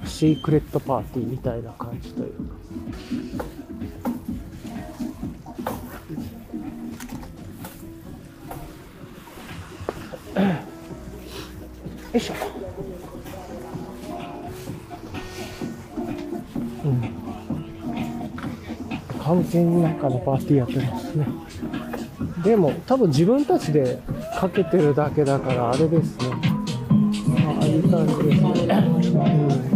[0.05, 2.55] シークレットパーティーみたいな感じというか。
[12.13, 12.64] よいしょ。
[19.25, 21.27] 完全になんかのパーティーやってますね。
[22.45, 23.99] でも多分自分たちで
[24.39, 26.27] かけてるだけだからあれですね。
[27.47, 28.51] ああいい感じですね、
[29.71, 29.74] うん。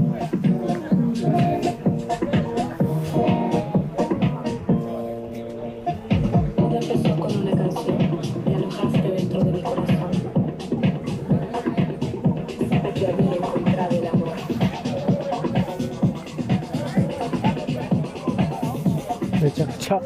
[19.89, 20.01] Ya.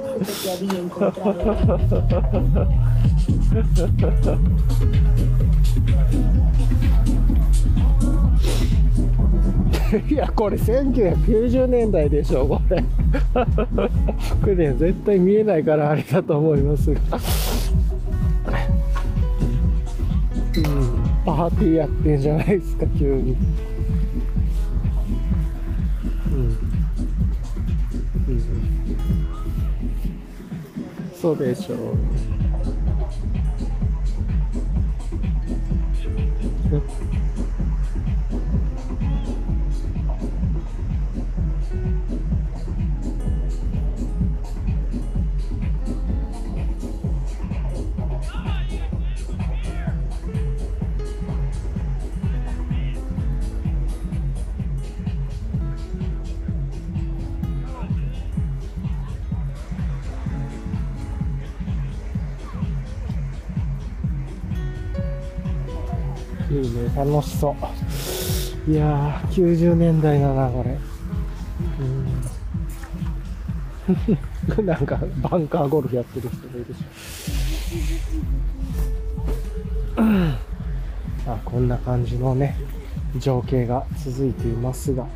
[10.08, 12.82] いやこれ1990年代でしょこれ。
[14.40, 17.00] これね絶対見えないからあれだと思いますが。
[20.56, 21.02] うん。
[21.24, 23.36] パーティーやってんじゃないですか急に。
[31.22, 31.76] そうでしょ
[66.96, 67.54] 楽しそ
[68.66, 68.70] う。
[68.70, 70.78] いやー、90年代だな、これ。
[74.58, 74.66] うん。
[74.66, 74.98] なんか、
[75.30, 76.78] バンカーゴルフやってる人もいるし。
[81.26, 82.56] あ、こんな感じのね、
[83.18, 85.06] 情景が続いていますが。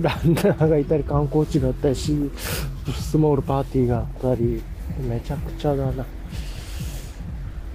[0.00, 2.14] ランナーがいたり観光地があったりし
[3.00, 4.62] スモールパーティーがあったり
[5.08, 6.06] めちゃくちゃだな、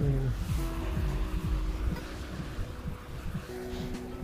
[0.00, 0.04] う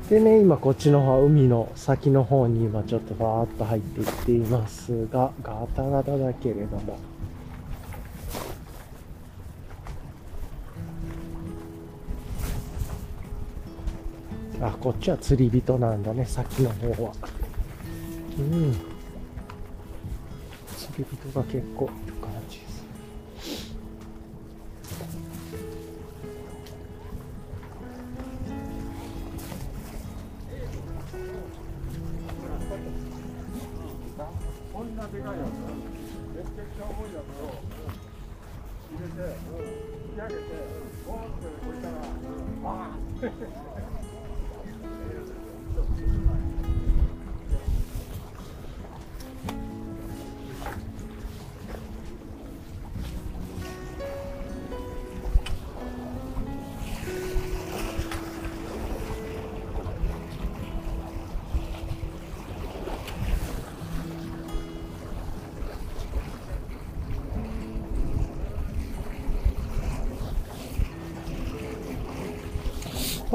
[0.07, 6.98] ん、でね今こっちの方は海の先の方に今ちょっとバーッと入っていっていますがガタガタだけれども。
[14.64, 17.12] あこっちは釣り人なんだね先の方は。
[18.39, 18.72] うん。
[20.76, 21.91] 釣り人が結構。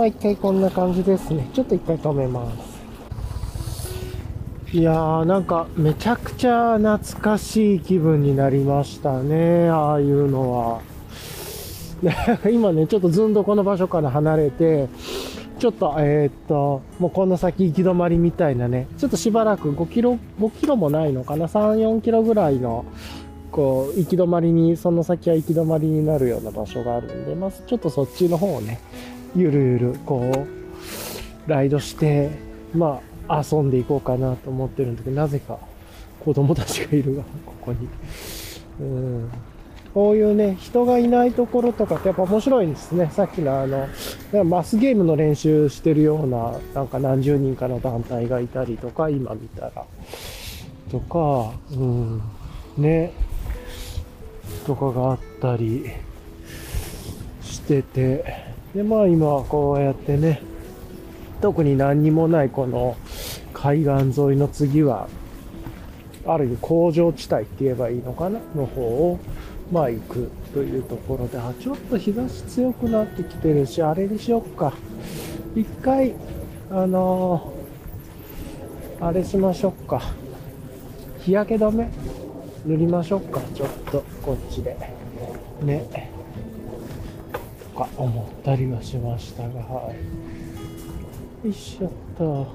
[0.08, 1.50] 一回こんな感じですね。
[1.54, 2.78] ちょっと一回止めます。
[4.74, 10.82] いやーなんかめちゃくちゃ懐かしい気分になりましたねああいうのは。
[12.52, 14.88] 今ねちょっとずんとこの場所から離れて
[15.58, 22.86] ちょっとえーっともうこの先行き止まりみたいなねちょっとしばらく5キロ5キロもないのかな3、4キロぐらいの
[23.52, 28.80] こう行き止まりにその先は行き止まりになるような場所があるんでまずちょっとそっちの方をね
[29.38, 30.48] ゆるゆるこ
[31.46, 32.32] うライドして
[32.74, 35.60] まあ遊んでいこうかなと思ってるんだけどなぜか
[36.20, 37.88] 子供たちがいるがここに。
[38.80, 39.32] うん。
[39.94, 43.10] こういうね人がいないところとかってやっぱ面白いんですね。
[43.14, 49.86] さっきのあのマスゲームの練習してるようななんか何十人かの団体がいたりとか今見たら。
[50.92, 52.22] とかうん。
[52.78, 53.12] ね。
[54.66, 55.92] とかがあったり
[57.42, 58.47] してて。
[58.78, 60.40] でまあ今こうやってね
[61.42, 62.96] 特に何にもないこの
[63.52, 65.10] 海岸沿いの次は
[66.28, 68.40] ある意味工場地帯って言えばいいのかな？
[68.56, 69.20] の方を
[69.72, 74.72] まあ行くというところであちょっと日差し強くなってきてるしあれにしよっか。
[75.56, 76.14] 一回
[76.70, 80.02] あのーあれしましょうか。
[81.22, 81.90] 日焼け止め
[82.66, 83.42] 塗りましょうか。
[83.56, 84.78] ちょっとこっちで。
[85.64, 86.12] ね。
[87.78, 89.94] か思ったりはしましたが、は
[91.44, 91.46] い。
[91.46, 92.48] よいしょっと。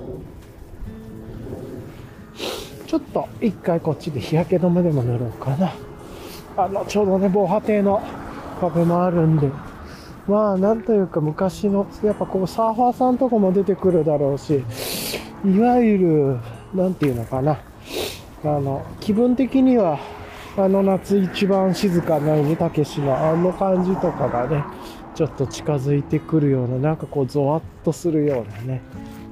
[2.86, 5.72] ちょっと一回こっちで日焼け止めでも塗ろうかな。
[6.56, 8.02] あの、ちょうどね、防波堤の
[8.60, 9.48] 壁もあるんで、
[10.26, 14.62] まあ、なんというか昔の、やっぱこうサーファーさんとかも出てくるだろうし、
[15.44, 16.38] いわゆる、
[16.74, 17.60] なんていうのかな。
[18.44, 19.98] あの、気分的には、
[20.54, 24.62] あの夏一番静かな海たけしのあの感じとかがね、
[25.14, 28.82] ちょっと近づいてくるような、なんかこうゾワッとするようなね、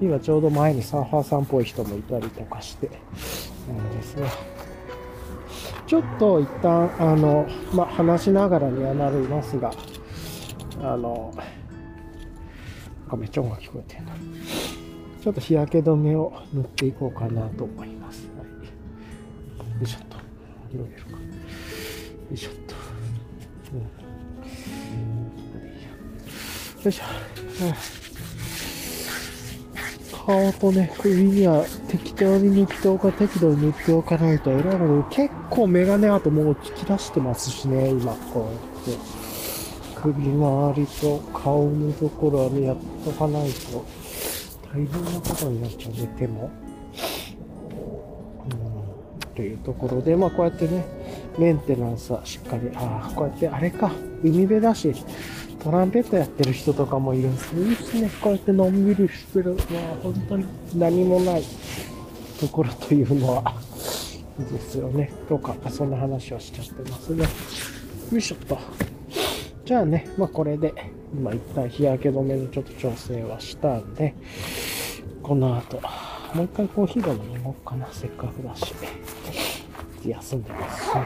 [0.01, 2.91] 今ちょうど前にサーファーさんっぽい人もいたりとかして、
[3.69, 4.27] なんですが、
[5.87, 9.73] ちょっと一旦、あの、まあ、話しながらにはなりますが、
[10.83, 11.43] あの、な
[13.07, 14.13] んかめっちゃ音楽聞こえてるな。
[15.23, 18.29] ちょっと日焼け止めを塗っていこうかなと思います。
[18.39, 18.47] はい、
[19.81, 20.17] よいしょっと。
[20.73, 21.11] 塗れるか。
[21.11, 21.19] よ
[22.33, 22.70] いしょっと。
[26.85, 27.03] よいしょ。
[27.05, 28.01] はあ
[30.27, 38.49] 顔とね、首には適当に塗っておか、適度に塗っておかないと、えらいこと結構メガネアートもう突き出してますしね、今、こ
[38.87, 39.21] うやって。
[40.03, 43.85] 首周りと顔のところはね、やっとかないと、
[44.73, 46.51] 大変なことになっちゃうね、手も。
[48.45, 50.85] うん、というところで、まあこうやってね、
[51.39, 53.91] メンテナンスはしっかり、ああ、こうやってあれか、
[54.23, 54.95] 海辺だし、
[55.63, 58.11] トランペットやってる人とかもいるんですいいすね。
[58.21, 59.55] こうやってのんびりしてる。
[59.55, 61.43] まあ本当に何もない
[62.41, 63.55] ところというのは、
[64.39, 65.13] いいですよね。
[65.29, 67.25] とか、そんな話をしちゃってますね。
[68.13, 68.59] よいしょっと。
[69.65, 70.73] じゃあね、まあこれで、
[71.13, 74.15] 今一旦日焼け止めのちょっと調整はしたんで、
[75.23, 75.81] この後、
[76.35, 77.87] もう一回コーヒーでも飲もうかな。
[77.93, 78.75] せっかくだし。
[80.07, 81.01] 休んでますね。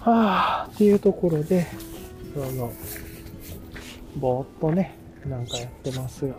[0.00, 1.66] はあ、っていうところで、
[2.36, 2.72] あの、
[4.16, 4.96] ぼーっとね、
[5.26, 6.34] なんかやってますが。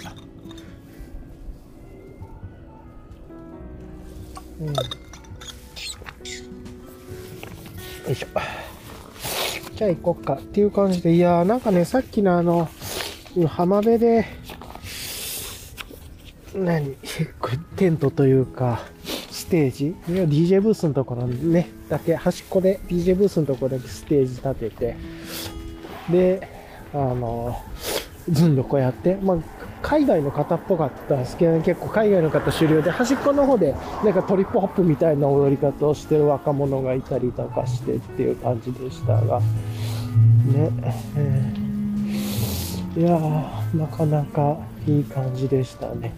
[4.59, 4.67] うん。
[4.67, 4.73] よ
[8.09, 8.27] いしょ。
[9.75, 12.67] じゃあ行こっかっていう感じで、いやーなんかね、さっきのあの、
[13.47, 14.25] 浜辺で、
[16.53, 16.95] 何？
[17.77, 18.81] テントというか、
[19.31, 24.97] ステージ ?DJ ブースのところね、だけ、端っこで DJ ブースのところだけステージ立てて、
[26.09, 26.58] で、
[26.93, 27.61] あの、
[28.29, 29.37] ずんどこやって、まあ、
[29.81, 33.73] 海外の方っぽかったんですけど、ね、結構海外の方主流で、端っこの方で、
[34.03, 39.45] なんかトリップホップみたいな踊り方をしてる若者がいたりとかしてっていう感じでしたが、ね、
[41.15, 46.13] えー、いやー、なかなかいい感じでしたね。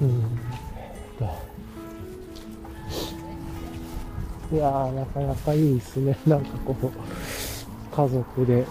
[0.00, 0.35] うん。
[4.52, 6.16] いやー、なかなかいいですね。
[6.26, 6.90] なんかこう、
[7.94, 8.64] 家族で、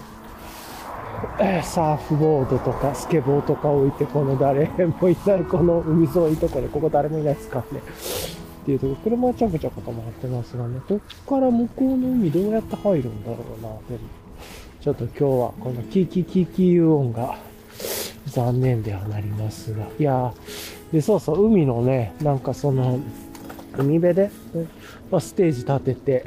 [1.62, 4.70] サーフボードとかスケボーとか置いて、この誰
[5.00, 7.80] もいないこの海沿いとかで、ここ誰もいないですかね。
[8.62, 8.96] っていうところ、
[9.28, 14.00] 車ちゃくちゃかと回ってますがね、こっから向こうの海どうやって入るんだろうな、でも。
[14.80, 17.36] ちょっと今日はこのキーキーキーキー音が
[18.26, 19.84] 残念ではなりますが。
[19.98, 22.98] いやー、で、そうそう、海のね、なんかその、
[23.76, 24.30] 海辺で、
[25.10, 26.24] まあ、ステージ立てて、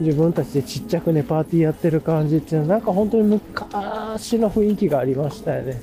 [0.00, 5.80] 自分たちでちっちゃくね、パーティーやってる感じっていうのは、なんか本当に昔の雰囲気がありましたよね。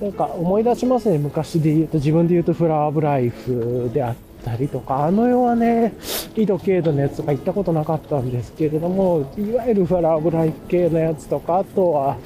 [0.00, 5.92] なんか思い出しますね、昔で言うと、自分で言うとフラワーブライフであったりとか、あの世はね、
[6.36, 12.16] 緯度経度のやつとか行ったことなかったんですけれども、いわゆるフラワーブライフ系のやつとか、あとは、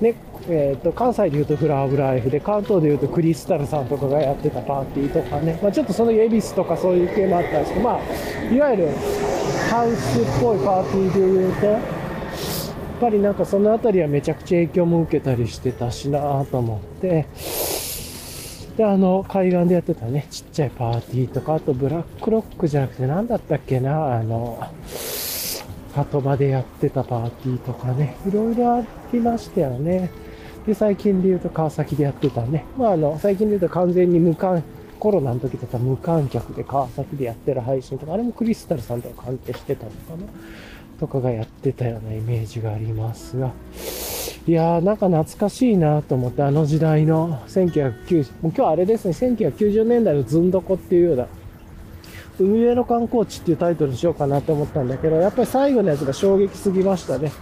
[0.00, 0.14] ね、
[0.50, 8.88] えーと、関西でいうとフラワーブライフで関東でいうとクリスタルさんとかがやってたパーティーとかね、まあ、ちょっとその恵比寿とかそういう系もあったんですけど、まあ、いわゆる
[9.70, 11.80] ハウスっぽいパーティーでいうとやっ
[13.00, 17.26] ぱりなんかその辺りはめちゃくちゃ影響も受けたりしてたしなと思って。
[18.76, 24.58] であの海岸でやってたねちっちゃいパーティーとかあとブラックロックじゃなくて何だったっけなあの
[25.94, 28.82] 鳩場でやってたパーティーとかねいろいろあ
[29.12, 30.10] りましたよね。
[30.66, 32.64] で、最近で言うと川崎でやってたね。
[32.76, 34.62] まあ、あの、最近で言うと完全に無観、
[34.98, 40.26] コロナの時だったら無観客で川崎でやってる配信とか、あれもクリスタルさんとか関係してたのかな？
[41.00, 43.52] とかがやってたようなイメージがありますが。
[44.46, 51.26] いやー、なんか懐かしいなと思って、あの時代の1990、もう今日あれですね、1990年代のずんどこっていうような、
[52.38, 57.32] 海辺の観光地っていうタイトルにしようかなと思ったんだけど、やっぱり最後のやつが衝撃すぎましたね。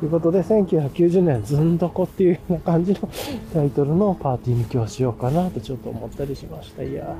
[0.00, 3.08] ということで、1990年ずんどこっていうような感じの
[3.52, 6.82] タイトルのパーティーに今日しようかなとちょっと思ったりしました。
[6.82, 7.14] いや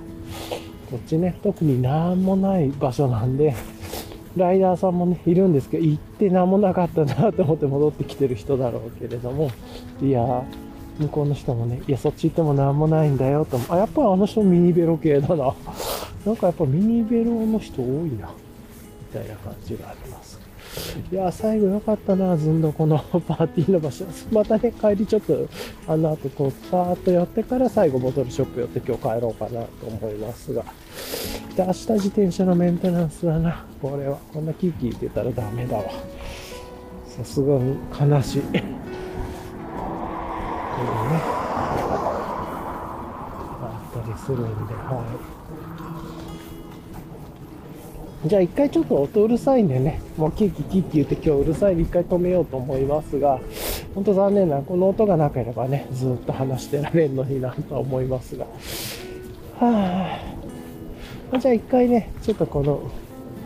[0.90, 3.54] こっちね、特に何もない場所なんで、
[4.36, 9.50] ライダーさんもね、いるんですけど、行って何もなかったなと思って戻ってきてる人だろうけれども、
[10.02, 10.44] いや、
[10.98, 13.58] 向こうの人もね、いや、そっち行っても何もないんだよと。
[13.68, 15.54] あ、やっぱあの人ミニベロ系だな。
[16.26, 17.88] なんかやっぱミニベロの人多い
[18.20, 18.30] な。
[19.14, 20.03] みたいな感じがあります。
[21.12, 24.04] いや、最後良かったな、ずんどこの パーティーの場所。
[24.32, 25.46] またね、帰りちょっと、
[25.86, 30.64] あの後こう、パーッと寄ってから最後ボトルショップ寄って今日帰ろうかなと思いますが。
[31.56, 33.64] で、明日自転車のメンテナンスだな。
[33.80, 35.84] これは、こんなキーキー言ってたらダメだわ。
[37.06, 38.42] さすがに悲しい。
[38.42, 38.68] これね。
[43.62, 45.33] あったりするんで、はい。
[48.26, 53.38] じゃあ一回ちょっと音うるさいんでね、もうキーキーキーキー言って今日うるさいんで一回止めようと思いますが、
[53.94, 58.46] 本当残念な、この音がなければね、ずっと話してられるのになとは思いますが。
[59.58, 60.18] は
[61.32, 62.80] あ、じゃあ一回ね、ちょっとこの、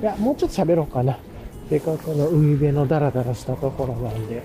[0.01, 1.19] いや、もうちょっと喋ろうかな。
[1.69, 4.43] でかこの海辺のダラダラしたところなんで。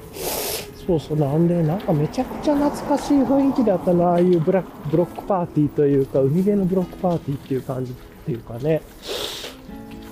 [0.88, 8.82] そうそう、なんで、なんかめちゃくちゃ懐かしい雰囲気だったな、ああいうブラブロックパーティーというか、海辺のブロックパーティーっていう感じっていうかね。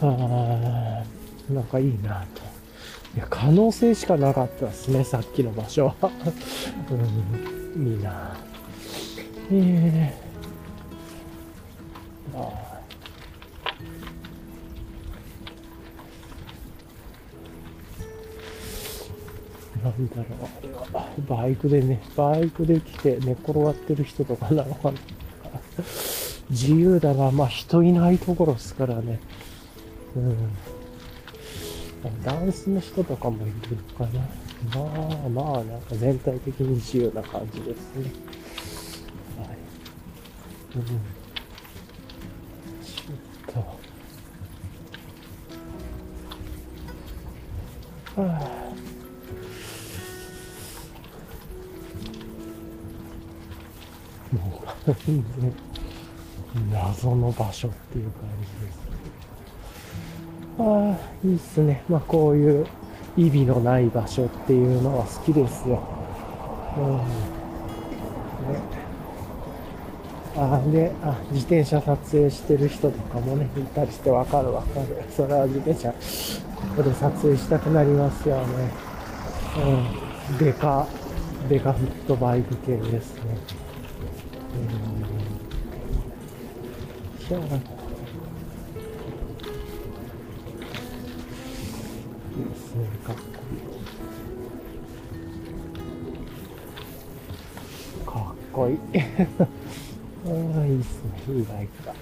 [0.01, 2.41] あーなんかいいなと。
[3.15, 5.95] いや、可能性しかなかったですね、さっきの場所は。
[7.75, 8.37] うん、いいな
[9.51, 12.71] えー、あー
[19.83, 21.09] なんだろう、あれは。
[21.27, 24.97] バイクでね、バイクで来て寝転がってる人とかなのかな。
[26.49, 27.31] 自由だな。
[27.31, 29.19] まあ人いないところですからね。
[30.15, 30.49] うん。
[32.23, 34.19] ダンスの人とかもいるのかな。
[34.75, 34.81] ま
[35.25, 38.11] あまあ、なんか全体的に自由な感じですね。
[39.37, 39.57] はい。
[40.75, 40.85] うん。
[42.83, 43.13] ちょ
[43.51, 43.59] っと。
[48.21, 48.71] はあ
[54.35, 55.23] もう完全に
[56.71, 58.23] 謎の場所っていう感
[58.59, 58.80] じです。
[60.57, 61.83] ああ、いいっすね。
[61.87, 62.67] まあこういう
[63.17, 65.81] 意味のない場所っていうのは好きですよ。
[66.77, 66.97] うん。
[68.53, 68.81] ね。
[70.35, 75.03] あで、あ、自転車撮影してる人とかもね、いたりしてわかるわかる。
[75.09, 75.97] それは自転車、こ
[76.77, 78.71] こで撮影したくなりますよね。
[79.57, 80.37] うん。
[80.37, 80.87] デカ、
[81.49, 83.37] デカフットバイク系ですね。
[87.31, 87.80] うん。
[92.71, 93.15] ですね、かっ
[98.55, 98.77] こいい。
[98.77, 99.01] か っこいい。
[100.23, 101.93] ああ、いいっすね、いいバイクだ。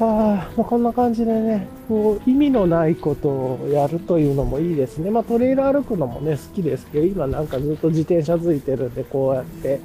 [0.00, 5.10] ああ、まあ、こんな感じでね、こう、意味のないことをやるというのもいいですね。
[5.10, 9.80] まあ、トレイル歩くのもね、好きですけど、今なんかずっと自転車付いてるんで、こうやって、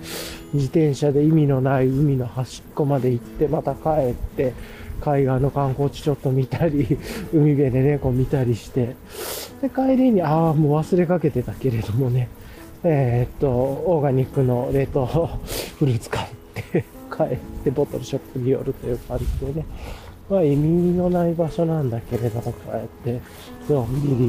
[0.54, 4.54] 自転車で意味のない海の端っこまで行って、また帰って、
[5.00, 6.98] 海岸の観光地ちょっと見たり、
[7.34, 8.96] 海辺で猫見たりして、
[9.62, 12.30] で、帰りに、ああ、もう忘れかけてたけれどもね、
[12.84, 15.06] えーっと、オーガニックの冷凍
[15.78, 19.66] フルーツ買って、 帰ってボトルショップに寄るという感じでね、
[20.30, 23.20] まあ意味のない場所なんだけれども、こうやって、
[23.70, 24.26] のんび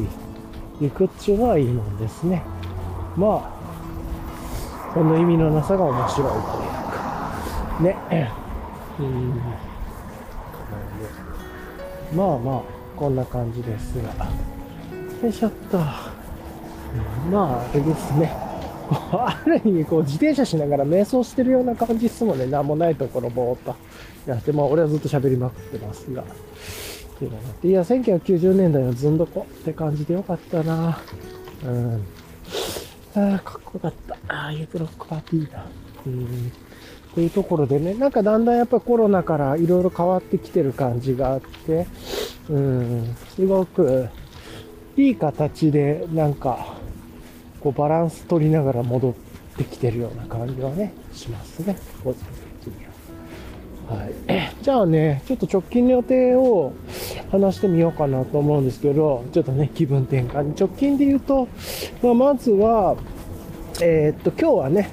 [0.80, 2.42] り行くっていうのはいいもんですね。
[3.16, 8.30] まあ、その意味のなさが面白いというか、ね。
[8.98, 9.69] うん。
[12.14, 12.62] まあまあ、
[12.96, 14.26] こんな感じですが。
[15.22, 15.78] よいしょっと。
[15.78, 16.02] ま
[17.32, 18.32] あ、あれですね。
[19.12, 22.46] ある意味、こう、自転車しながら瞑想してるような感じですもんね。
[22.46, 23.76] なんもないところ、ぼーっと
[24.26, 26.22] やって、まあ、俺はずっと喋りまくってますが。
[26.22, 26.24] っ
[27.18, 30.98] ていうのがあっていや、1990年代のずんどこって感じでよかったな。
[31.64, 32.04] うん。
[33.14, 34.16] ああ、かっこよかった。
[34.26, 35.64] ああいうブロックパーティーだ。
[36.06, 36.52] うん。
[37.10, 41.86] っていうところでね、なんかだんだんやっぱコロナからいろいろ変わってきてる感じがあって、
[42.48, 44.08] うん、すごく
[44.96, 46.74] いい形でなんか、
[47.60, 49.14] こうバランス取りながら戻っ
[49.56, 52.24] てきてるような感じはね、しますね、個人
[52.64, 52.90] 的には。
[53.96, 54.12] はい。
[54.62, 56.72] じゃあね、ちょっと直近の予定を
[57.30, 60.54] 話してみようかなと思うんですけど、ちょっとね、気分転換に。
[60.58, 61.48] 直近で言うと、
[62.02, 62.96] まあ、まずは、
[63.82, 64.90] えーっと、今日はね、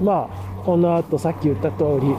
[0.00, 2.14] まあ、この後さっき言った通り、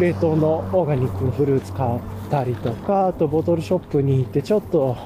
[0.00, 2.00] 冷凍のオーガニックのフルーツ買っ
[2.30, 4.96] たりとか、あとボトルショップに行ってちょっと、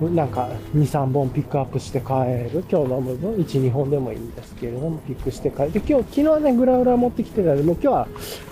[0.00, 2.64] なんか2、3本ピックアップして帰る。
[2.70, 5.72] 今日飲む分、1、2本でもいいんですけれども、ピックして帰る。
[5.72, 8.08] で、今日、昨日はね、グラウラー持ってきてたので、もう今日は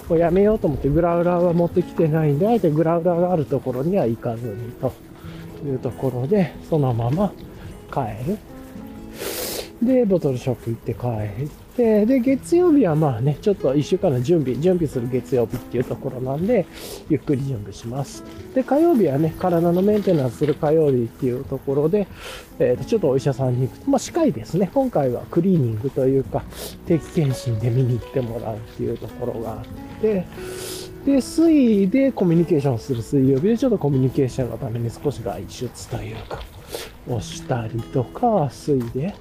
[0.09, 4.93] もうやめようと思って、グラウラーは持ってきてないんで、あえてグラウラーがあるところには行かずにと
[5.65, 7.33] いうところで、そのまま
[7.93, 8.39] 帰る。
[9.83, 11.07] で、ボトルショップ行って帰
[11.45, 16.67] って、で、月曜日はまあね、ちょっと一週間の準備、準備する月曜日っていうところなんで、
[17.11, 18.25] ゆっくり準備します。
[18.55, 22.07] で、火曜日はね、体のメンテナンスする火曜日っていうところで、
[22.59, 24.71] えー、ちょっとお医者さんに行くと、まあ、歯科医ですね。
[24.73, 26.45] 今回はクリーニングというか、
[26.87, 30.25] 定期検診で見に行ってもらうっていうところがあって、
[31.05, 36.41] で、水位でコミュニケーションする水曜日でちょっとコミュニケーションのために少し外出というか、
[37.09, 39.15] をしたりとか、水で。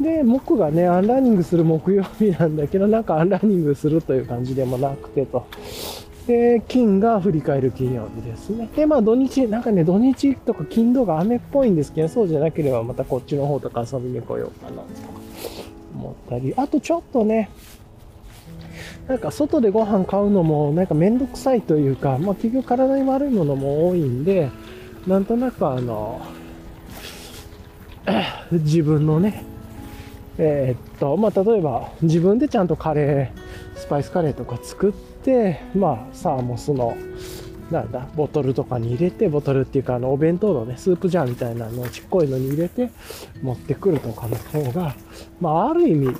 [0.00, 5.46] で、木がね、アンラーニングする木曜日なんだけど、なんかアンラーニングするという感じでもなくてと。
[6.28, 8.68] で、金が振り返る金曜日ですね。
[8.76, 14.88] で、まあ土日、なんかね、土日とか金土が雨っぽいんですけど、そうじゃなければまたこっちの方とか遊びに来ようかなとか
[15.94, 16.52] 思ったり。
[16.56, 17.50] あとちょっとね、
[19.08, 24.50] なんか外でご飯買うのもなんかめんどくさいというか、まあ結局体に悪いものも多いんで、
[25.06, 26.20] なんとなくあの、
[28.52, 29.44] 自分のね、
[30.38, 36.96] えーっと、まあ、例えば自分でちゃんとカレー、スパイスカレーとか作って、まあ、サーモスの、
[37.70, 42.90] なんだ、ボトルとかに入れて、ボトルっていうか、あの、お弁当のね、スープジャーみたいなのをちっこいのに入れて
[43.42, 44.94] 持ってくるとかの方が、
[45.40, 46.16] まあ、ある意味、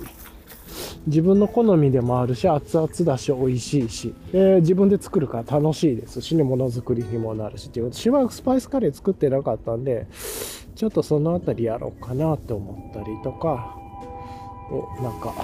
[1.06, 7.96] 自分の好みでもあるし、熱々だし、美味しいし、えー自分で作るから楽しいですしね、ものづくりにもなるしっていうこと。
[7.96, 10.06] しばらくスパイスカレー作ってなかったんで、
[10.74, 13.77] ちょっとそのあたりやろうかなって思ったりとか、
[14.70, 15.34] お、なんか、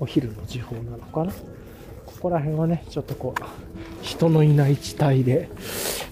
[0.00, 1.32] お昼の時報なのかな？
[1.32, 5.48] ここら辺はね、ちょっとこう、人のいない地帯で、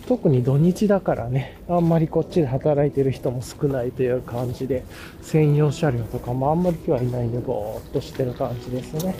[0.06, 4.84] 特に土日だからね、あんまりこっちで働いてる人も少ないという感じで、
[5.22, 9.14] 専用車両とかもあんまり今日はいないんで、ぼーっとしてる感じですね。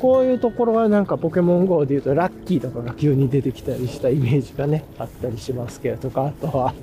[0.00, 6.74] こういうところはなんかポケモン GO で言うとラッキーとかが急に出てきたりしたイメージがね、あったりしますけれどとか、あとは、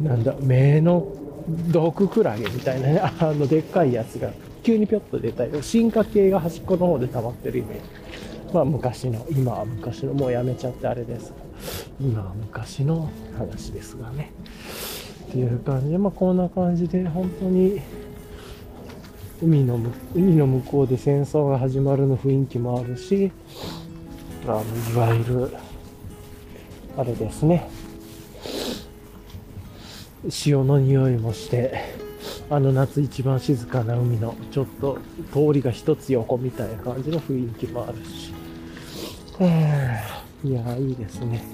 [0.00, 1.06] なんだ、目の
[1.48, 4.30] 毒クラゲみたいなね、 あの、でっかいやつが
[4.62, 7.80] 急にぴょっと出たり、進化系が端っこの方で溜まってるイメージ。
[8.52, 11.32] まあ昔の、今は昔の、もうやめちゃってあれです、
[12.00, 13.08] 今は昔の
[13.38, 14.32] 話ですがね。
[15.28, 17.80] っていう感じで、まあこんな感じで、本当に、
[19.42, 19.78] 海の、
[20.14, 23.30] 海の向こうで戦争が始まるの雰囲気もあるし、
[24.46, 24.62] あの、
[24.94, 25.50] いわゆる、
[26.96, 27.68] あれですね、
[30.28, 31.94] 潮の匂いもして、
[32.50, 34.98] あの夏一番静かな海のちょっと
[35.32, 38.32] 通りが一つ横みたいな感じの雰囲気もあるし。
[40.44, 41.44] いや、いいですね。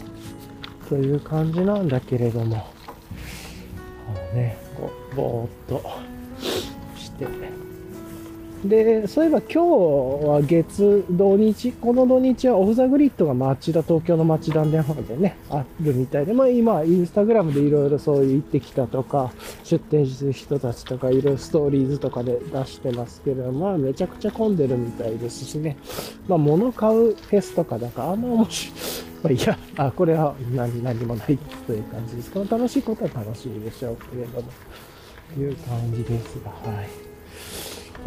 [0.89, 2.67] という感じなんだけれども、
[4.09, 4.59] あのね、
[5.17, 5.83] ぼーっと
[6.97, 7.62] して。
[8.65, 9.59] で、そういえば今日
[10.27, 19.33] は月、土日、この土日はオフザグリッドが町田、東京の町田の方でね、あるみたいで、まあ今、インスタグラムでいろいろそういう行ってきたとか、
[19.65, 25.77] 出店してる人たちとか、いろいろストーリーズとかで出してますけど、まあめちゃくちゃ混んでるみたいですしね、
[26.29, 28.75] まあ物買うフェスとかだから、あんま面白い。
[29.25, 32.31] まあ、いや、あ、これは何何もないという感じです。
[32.31, 34.49] この楽しいことは楽しいでしょうけれども、
[35.35, 37.12] という感じですが、はい。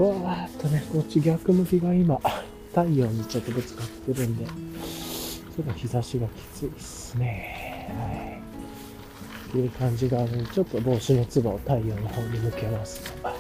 [0.04, 2.20] わーっとね、こっち逆向きが今、
[2.70, 7.90] 太陽にちょっとぶつかってるんで、ちょっと日差しがきついですね。
[7.98, 9.50] はい。
[9.50, 13.34] っていう感じがあるので、ちょっと帽子のつばを太陽の方に向けますが。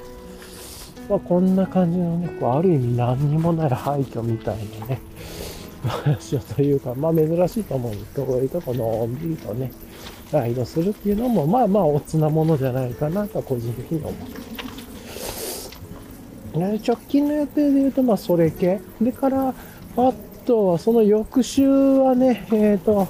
[1.09, 5.01] まあ、こんな感じのね、こうある意味何にもない廃墟みたいなね、
[5.83, 9.71] 場所というか、まあ珍しいと思うんですけど、こういうとこのんびりとね、
[10.31, 14.74] ライドするっていうのも、まあまあおつなものじゃないかなと個人的に思ってます
[16.55, 18.79] ね直近の予定で言うと、まあ、それ系。
[19.01, 19.53] でから、
[19.97, 20.13] あ
[20.45, 23.07] とは、その翌週はね、えっ、と、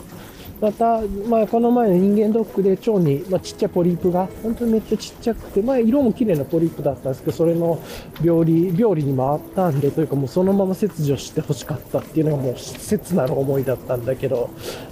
[0.61, 7.79] また、まあ、この前の人間ドックで腸に、まあ、ちっちゃいポリープが、本当にめっちゃちっちゃくて、まあ、色も綺麗なポリープだったんですけど、それの
[8.23, 14.49] 病理、病理に回ったんで、というかもうそのまま切除して欲しかったっていうのがもう切なる思いだったんだけど、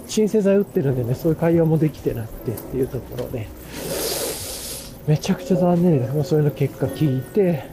[0.07, 3.47] 鎮静剤打ってるんでね、そういう会話もできてなくてっていうところで、
[5.07, 6.11] めちゃくちゃ残念で。
[6.11, 7.72] もうそういうの結果聞いて、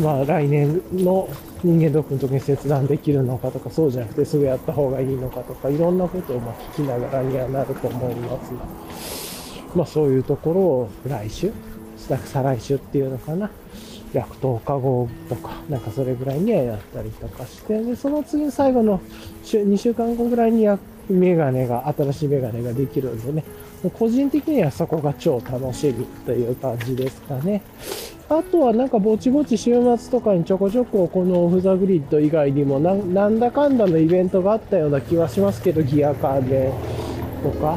[0.00, 1.28] まあ来年の
[1.62, 8.50] 人間ドックの時に切断できるのかとか、そうじゃなくてすぐやった方がいいのかとか、いろんなことをま聞きながらにはなると思います。
[8.54, 11.52] が、まあそういうところを来週、
[11.96, 13.50] 再来週っていうのかな、
[14.12, 19.00] 約10日後とか、なんかそれぐらいにはやったりとかして、で、その次最後の
[19.44, 20.78] 週、2週間後ぐらいにや
[21.08, 23.44] メガネが、新しいメガネができるんでね、
[23.98, 27.62] 個人的にはそこが超楽しみという感じですかね。
[28.30, 32.94] あとはなんかぼちぼち週末とかにちょこちょここのオフザグリッド以外にもな
[33.28, 36.72] んだかんだのイベントがあったような気はしますけど、ギア関連
[37.42, 37.76] とか、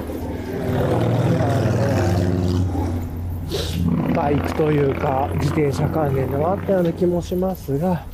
[4.16, 8.06] バイクというか自転車関連でもあったような気もしますが、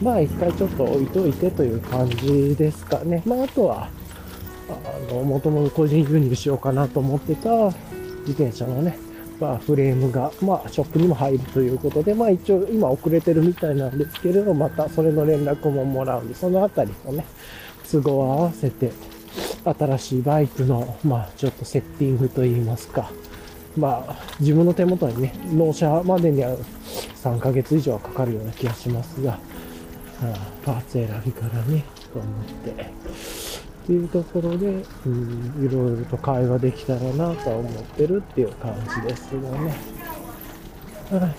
[0.00, 3.22] まあ一回ちょっと置いといてという感じですかね。
[3.26, 3.90] まああとは、
[5.10, 7.50] あの、もともと個人輸入しようかなと思ってた
[8.26, 8.96] 自転車のね、
[9.42, 17.26] まあフレームが、まあショップにも入るということで、まあ一応今遅れてるみたいなんですけれど、またそれの連絡ももらうんで、そのあたりのね、
[17.90, 18.92] 都合を合わせて、
[19.64, 23.10] 新しいバイクの、まあちょっとセッティングといいますか、
[23.76, 26.56] まあ自分の手元にね、納車までには
[27.24, 29.40] 3ヶ月以上はかかるような気がしますが、
[30.64, 33.41] パーツ選びからね、と思って。
[33.82, 39.74] っていうところで、うん、いろいろと会話できたらなとは思ってるっていう感じですよね。
[41.10, 41.34] はい、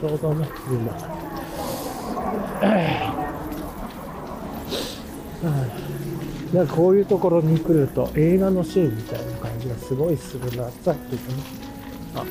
[0.00, 0.92] ちょうどね、今。
[2.62, 3.12] はい
[6.52, 10.70] なんかこういうところに来ると映画のシーンみたいな感じがすごいするな。
[10.70, 11.42] さっきのね、
[12.14, 12.22] あ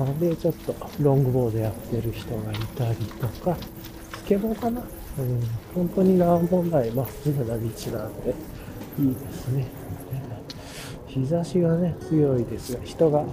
[0.00, 3.54] の なんで、ちょっとロングボードやってる人がいたりとか、
[4.16, 4.82] スケボーかな？
[5.20, 5.40] うん、
[5.74, 7.66] 本当に何もないまっすぐな道なん
[8.22, 8.34] で、
[8.98, 9.66] いいですね。
[11.06, 13.24] 日差しがね、強いですが、人が、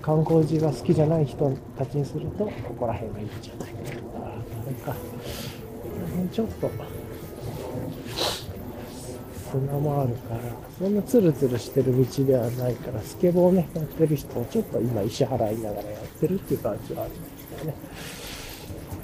[0.00, 3.82] 観光地が好きじゃない人たちにすると、ここら辺がいいんじゃないか
[4.20, 4.26] な。
[4.26, 4.34] あ
[4.66, 4.94] れか。
[6.32, 6.70] ちょっと、
[9.50, 10.40] 砂もあるから、
[10.78, 17.74] そんなツルツルしてる道ではないから、スケボーね、やってる人をちょっと今石払いながらやってるっていう感じはありますよね。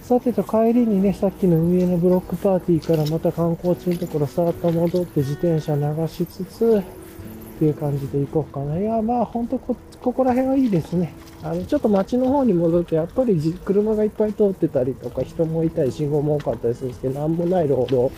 [0.08, 8.78] さてと帰りにね、さっきの上のブロックパーティーからまた観光地のところさーっと戻って自転車流しつつ、っていう感じで行こうかな。
[8.78, 11.12] いや、まあほんとこ、ここら辺はいいですね。
[11.42, 18.10] あの、ちょっと街の方に戻ると、やっぱり車がいっぱい通ってたりとか、人もいたり、信号も多かったりするんですけど、なんもないロード、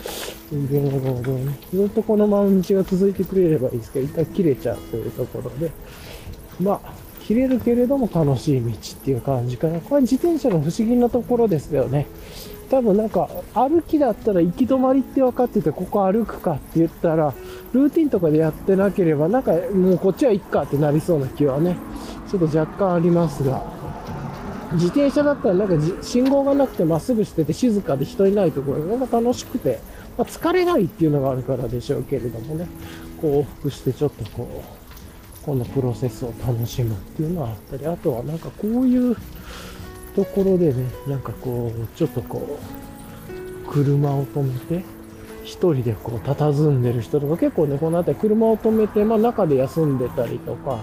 [0.53, 5.73] 人間のロードに、ずっとこのまま道が続いてくれればいいですけど、一旦切れちゃうというところで、
[6.61, 7.00] まあ、
[7.31, 8.75] 切れるけれども楽しい道っ
[9.05, 9.79] ていう感じかな。
[9.79, 12.09] これ自転車の不思議なところですよね。
[12.69, 17.33] 多分なんか歩きだったら行き止まりって分かっててここ歩くかって言ったら
[17.73, 21.77] ルーティンとかでやってなければなんかもうこっちは行くかってなりそうな気はね
[22.29, 23.63] ちょっと若干ありますが
[24.73, 29.79] 自転車だったらなんか信号がなくてまっすぐしてて静かで人いないところがなんか楽しくて、
[30.19, 32.67] まあ、疲れないっていうのがあるからでしょうけれどもね
[33.21, 34.80] こう往復してちょっとこう
[35.45, 39.17] このプロセスを楽しむっていうのはあったりあとはなんかこういう
[40.15, 44.85] ところでね、なんかこう、ちょっとこう、車を止めて、
[45.45, 50.83] 一人でこう、佇んでる人とか、結構ね、この辺り車を止めて、まあ中で休んでたりとか、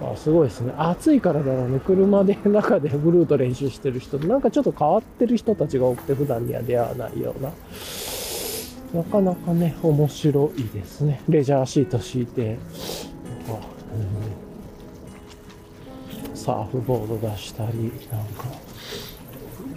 [0.00, 0.74] まあすごいですね。
[0.76, 1.80] 暑いからだろうね。
[1.80, 7.50] 車で 中でブルート練習してる人なんかちょっと変わってる人たちが多くて、普段には出会わないような。
[8.94, 11.22] なかなかね、面白いですね。
[11.28, 12.58] レジャーシート敷いて、
[16.34, 18.44] サーフボード出したり、なんか、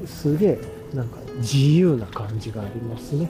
[0.05, 0.59] すげえ、
[0.93, 3.29] なんか自由な感じがありますね。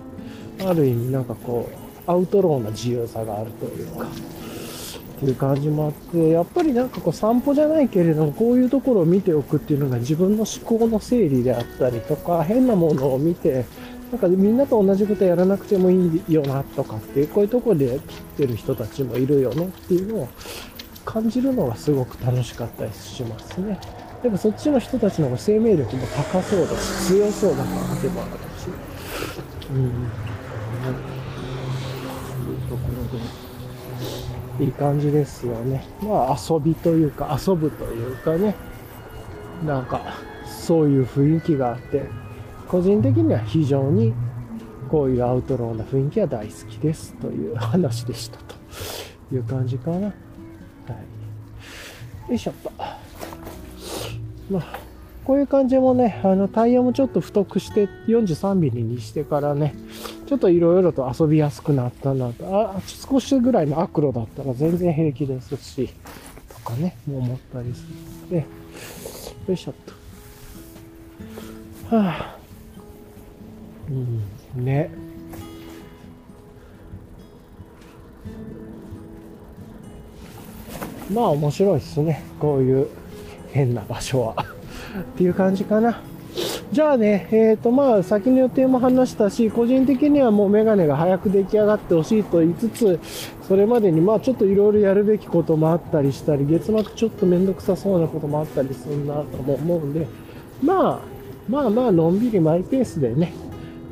[0.65, 1.69] ある意味なんかこ
[2.07, 4.07] う、アウトローな自由さがあるというか、
[5.18, 13.65] っていう感じもあって、やっぱりなんかこう散歩じゃないけれども、こういうところを見ておくっていうのが自分の思考の整理であったりとか、変なものを見て、
[14.11, 20.29] なんかみんなと同じことやらなくてもいいよなとかっていう、こういうとこで切ってる人たちもいるよねっていうのを
[21.03, 23.79] 感じるのがすごく楽しかったりしますね。
[24.23, 28.67] でもそっちの人たちの方が生命力も高そうだし、強そうだな感じもあるし、
[29.71, 30.09] うん、
[32.34, 32.81] そういうとこ
[34.57, 35.85] ろで、いい感じですよね。
[36.01, 38.55] まあ遊びというか、遊ぶというかね、
[39.65, 40.01] なんか、
[40.47, 42.09] そういう雰囲気があって、
[42.68, 44.14] 個人的には非常に
[44.89, 48.56] こういうアウトローな雰囲気は大好きですという話でしたと
[49.35, 50.14] いう感じかな。
[52.27, 52.72] よいしょっと。
[54.49, 54.80] まあ、
[55.23, 59.76] こういう感じもね、あの、タイヤもちょっと太くして43ミリにしてからね、
[60.26, 62.45] ちょっといろいろと遊びやすくなったなと。
[62.76, 65.89] あ、少しぐらいのアクロだったら全然平気ですし、
[66.49, 67.88] とかね、もう思ったりする
[68.22, 68.38] ので、
[69.48, 69.73] よいしょっ
[71.89, 71.95] と。
[71.95, 72.36] はあ、
[73.89, 74.89] うん、ね。
[81.11, 82.23] まあ面白いっすね。
[82.39, 82.88] こういう
[83.51, 84.35] 変な場所は
[84.99, 86.01] っていう感じかな。
[86.72, 92.99] じゃあね、えっ、と、まあ、先の予定も話したし、個人的にはもうメガネが早く出来上がってほしいと言いつつ、
[93.47, 100.07] それまでにまあ、ちょっといろいろやるべきこともあったりしたり、月末ちょっとめんどくさそうなこともあったりするなとも思うんで、
[100.61, 100.99] まあ、
[101.49, 103.31] まあまあ、のんびりマイペースでね、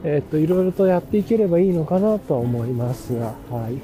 [0.08, 3.82] えっ、と、いろいろとやっていければいいのかなとは思いますが、はい。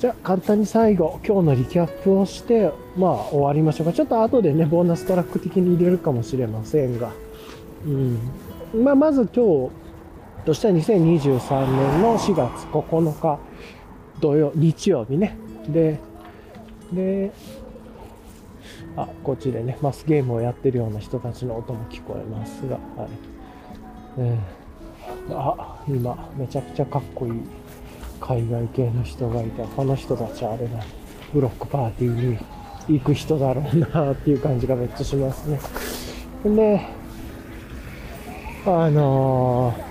[0.00, 3.92] じゃあ、簡単に最後、今日のリキャップをして、まあ、終わりましょうか。
[3.92, 7.12] ちょっと後でね、ボーナストラック的に入れるかもしれませんが、
[7.84, 8.18] うん。
[8.82, 9.70] まあ、まず今日
[10.46, 13.38] としては2023年の4月9日
[14.20, 15.36] 土曜、日曜日ね。
[15.68, 16.00] で、
[16.90, 17.32] で、
[18.96, 23.08] あ、こっちでね、マスゲームをやってるような人たちの音も聞こえますが、はい。
[24.20, 24.65] えー
[25.30, 27.32] あ、今、めちゃくちゃかっこいい
[28.20, 30.80] 海外系の人がいて、この人たちあれだ、
[31.32, 35.60] ブロックパーティーに行く人だろうなっていう感じがめっちゃしますね。
[36.44, 36.80] で、
[38.66, 39.86] あのー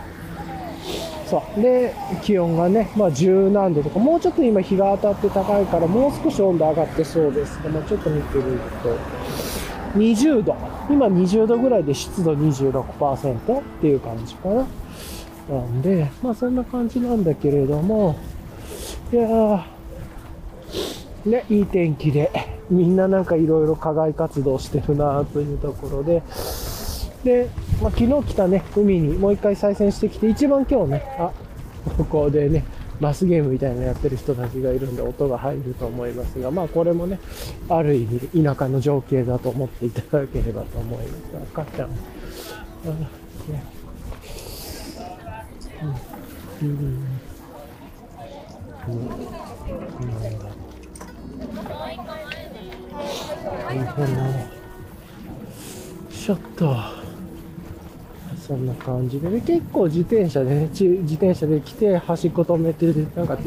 [1.26, 1.62] そう。
[1.62, 8.98] で、気温がね、まあ10何度とか、もうちょっと今日が当たって高いから、もう少し温度上がってそうですけど、ちょっと見てみると、
[9.98, 10.56] 20度。
[10.90, 14.68] 今20度ぐらいで湿度26%っていう感じかな。
[15.50, 18.18] なんで、まあそんな感じなんだけれども、
[19.12, 19.64] いやー、
[21.26, 22.32] ね、いい天気で、
[22.70, 26.24] みんななんかいろいろ課外活動してるなというところで、
[27.24, 27.50] で、
[27.82, 31.32] まあ、昨日来たね、海にもう一回再戦してきて、一番今日ね、あ、
[31.98, 32.64] ここでね、
[33.00, 37.20] マスゲームみたいなのやってる人たちがいるんで音が入ると思いますが、まあこれもね、
[37.68, 41.52] ある意味田舎の情景だと思っていただければと思います。
[41.54, 41.90] 赤ちゃん。
[41.90, 41.94] あね
[42.88, 42.92] うん。
[42.92, 42.92] うん。
[42.92, 42.92] うん。
[42.92, 43.10] なんだ。
[43.48, 43.64] 大変だね。
[56.26, 56.76] ちょっと。
[58.48, 58.66] そん。
[58.66, 63.28] な感じで、で結構自転車でね、ち自転車で来て端っこ止めて、なん。
[63.28, 63.38] か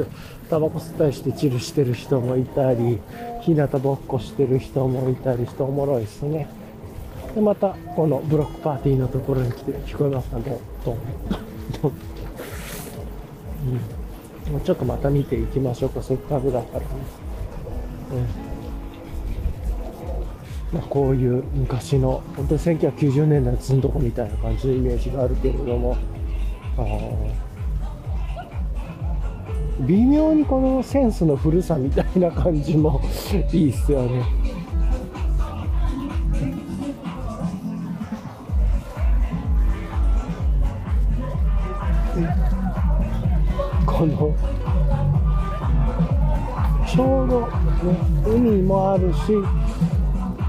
[0.51, 2.99] タバコ吸ったりしてチルしてる人もいたり、
[3.43, 6.49] 日向ぼっこしてる人もいたりしておもろいですね。
[7.35, 10.99] で、またこのブロックパーティーのところに来て聞こえますかね、ドン、
[11.83, 12.18] ドン。
[14.47, 14.53] うん。
[14.53, 16.87] もうちょっとまた見ていきましょうか、せっかくだからね。
[18.13, 18.49] うん
[20.73, 25.97] まあ、こういう昔の、本当に1990年代の積んどこみたいな感じのイメージがあるけれども、
[29.81, 33.01] 微妙にこのセンスの古さみたいな感じも
[33.53, 34.23] いいっすよね。
[44.07, 44.35] の
[46.87, 47.49] ちょうど、ね、
[48.27, 49.19] 海もあるし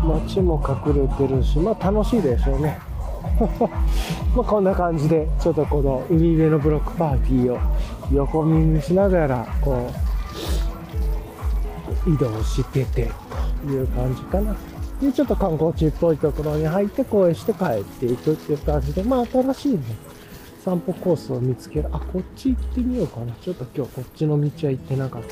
[0.04, 2.80] 街も隠れてるしまあ楽しいでしょうね。
[4.36, 7.60] まこんな感じでちょっとこの海辺のブロックパーティーを
[8.12, 9.90] 横耳しながらこ
[12.06, 13.12] う移動してて
[13.66, 14.56] という感じかな。
[15.02, 19.80] でちょっと観光地っぽいところに入って公園して帰っていくっていう感じでまあ新しいね
[20.64, 21.90] 散歩コースを見つける。
[21.92, 23.34] あこっち行ってみようかな。
[23.42, 25.24] ちょっと今日こっちの道は行ってなかっ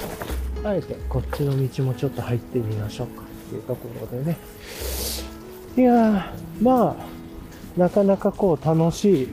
[0.64, 0.70] た。
[0.70, 4.38] あえてこっちの道もちょっと入ってみましょうかっていうところでね。
[5.78, 9.28] いやーまあなかなかこう楽しい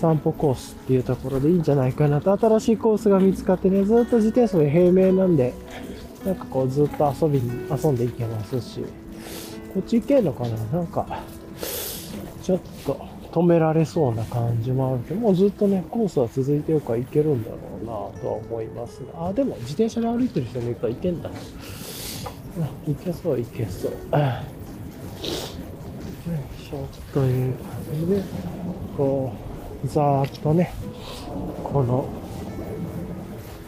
[0.00, 2.36] 散歩コースっていうところでいいんじゃないかなと。
[2.36, 5.54] 新しいコースが見つかってねずっと自転車で平面なんで
[6.24, 8.84] なんかこうずっと遊びに遊んでいけますし。
[9.74, 10.56] こっち行けんのかな？
[10.80, 11.22] なんか
[12.42, 21.30] ちょっと止められそうな感じもあるけどもうずっとねコースは続いてるから行けるんだろうなとは思いますがあでも自転車で歩いてる人もいるから行けんだ。
[22.86, 23.92] 行けそう行けそう。
[24.10, 24.44] あ
[25.22, 28.22] ちょっという感じで
[28.96, 29.32] こ
[29.84, 30.72] うざーっとね
[31.64, 32.08] この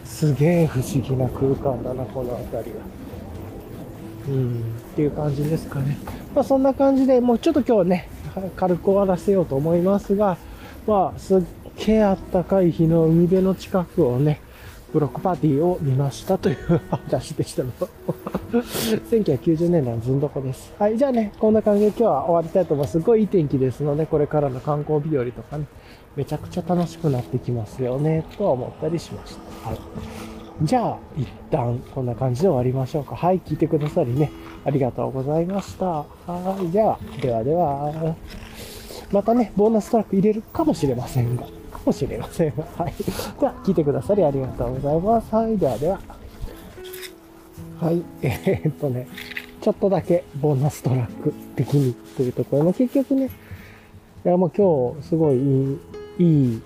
[0.05, 2.77] すげえ不思議な空間だなこの辺りは。
[4.29, 4.61] うん
[4.93, 5.99] っていう感じですかね。
[6.35, 8.09] まあそんな感じでもうちょっと今日はね
[8.57, 10.37] 軽く終わらせようと思いますが
[10.87, 11.43] まあすっ
[11.87, 14.41] げえあったかい日の海辺の近くをね
[14.95, 17.73] ブロックパーティーを見ましたという話でしたの。
[17.73, 20.73] 1990年代のずんどこです。
[20.79, 23.01] はい、じゃあね、こんな感じで今日は終わりたいと思います。
[23.01, 25.67] すごいいい天気ですので、これからの観光日和とかね、
[26.15, 29.69] めちゃくちゃ楽しくなってきますよね、とは思ったりしました。
[29.71, 30.34] はい。
[30.63, 33.17] じゃあ、一旦こんな感じで終わりましょうか。
[33.17, 34.31] はい、聞いてくださりね、
[34.65, 35.87] ありがとうございました。
[35.87, 36.07] は
[36.63, 38.17] い、じゃあ、ではでは、
[39.11, 41.43] またね、ボーナストラック入れるかもしれませんが。
[41.43, 42.65] かもしれませんが。
[42.79, 42.95] はい。
[43.41, 45.35] では、聞いてくださりありがとうございます。
[45.35, 45.59] はい。
[45.59, 46.01] ではでは。
[47.81, 48.03] はい。
[48.23, 49.09] えーっとね、
[49.61, 53.31] ちょっとだけボーナストラック的にというところも結局ね、
[54.25, 55.79] いや、もう今日、すごいいい、
[56.21, 56.63] いい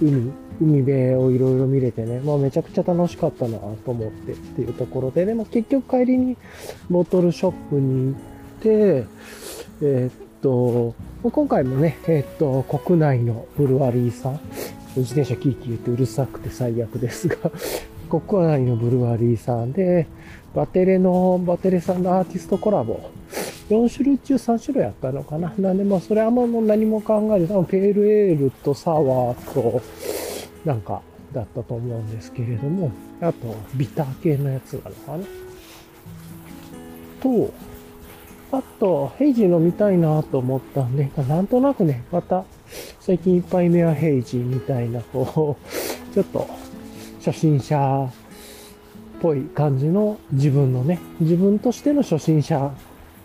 [0.00, 6.36] 海、海辺をいろいろ見れてね、まあめちゃくちゃ楽しかったなと思ってっていうところで、でも結局帰りに
[6.90, 9.06] ボトルショップに行って、
[9.82, 14.40] えーっと、今回もね、えーっと、国内のブルワリーさん、
[14.96, 17.36] 自転車キーキー言ってうるさくて最悪ですが、
[18.20, 20.06] 国内のブルワリーさんで、
[20.54, 23.00] バテレの、バテレさんのアーティストコラボ、
[23.70, 25.52] 4種類中3種類あったのかな。
[25.58, 29.80] なんで、まあ、それあんまもう何も考えて、多分ペールエールとサワーと、
[30.64, 35.24] なんか、だったと思うんですけれども、あと、ビター系のやつなのかな。
[37.20, 37.52] と、
[38.52, 42.44] あと、ヘイジ飲みたいなと思ったんで、なんとなくね、また、
[43.00, 45.74] 最近一杯目はヘイジみたいな、こう、
[46.14, 46.46] ちょっと、
[47.24, 52.72] 初心者っぽい感じの自分のね、自分としての初心者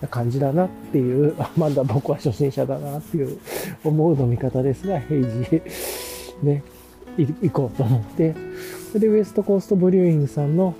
[0.01, 3.37] な感じだなっていう、 まだ僕は初心者だなっていう
[3.83, 5.61] 思う飲み方ですが、ヘイジ、
[6.41, 6.63] ね、
[7.25, 8.35] 行こうと思って、
[8.97, 10.75] でウエストコーストブリューイングさんの、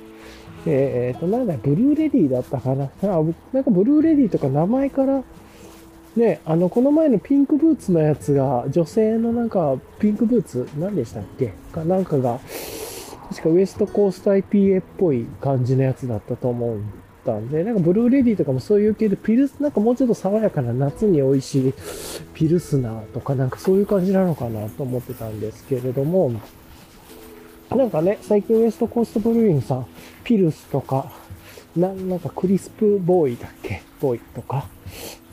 [0.66, 2.90] えっ、と、なんだ、ブルーレディだったかな。
[3.02, 5.24] なんかブルーレディとか名前から、
[6.16, 11.54] ね、あの、この前のピンクブーツのやつが、女性のなんか、ピンクブーツ、何でしたっけ？
[11.72, 12.40] かなんかが、
[13.30, 21.74] 確かウエストコースト IPA っぽい感じのやつだったと思うんったんで、なんかブルーレディとかもそういう系で、ピルス、なんかもうちょっと爽やかな夏に美味しい
[22.34, 26.32] ピルスナーとかなんかそういう感じなのかなと思ってたんですけれども、
[27.70, 29.86] なんかね、最近ウエストコーストブルーインさん、
[30.24, 31.12] ピルスとか、
[31.76, 33.84] ななんかクリスプボーイだっけ？
[34.02, 34.68] ボーイとか、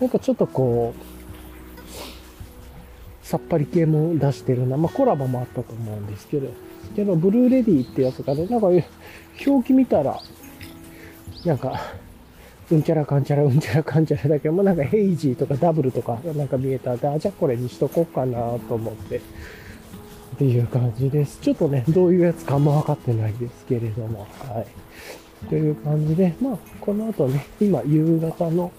[0.01, 4.77] なんかちょっとこう、さっぱり系も出してるな。
[4.77, 6.49] まあコラボもあったと思うんですけど、
[6.95, 10.21] けど、ブルーレディってやつがね、なんか表記見たら、
[11.47, 11.81] なんか、
[12.71, 19.21] うんちゃらかんちゃらうんちゃらかんちゃらだけど、まあなんかヘイジーとかダブルとかなんか見えたんで、あ、じゃあこれにしとこうかなと思って、っ
[20.39, 21.39] ていう感じです。
[21.41, 25.49] ちょっとね、どういうやつかあんま分かってないですけれども、はい。
[25.49, 28.73] という感じで、まあ、この後ね、今夕方の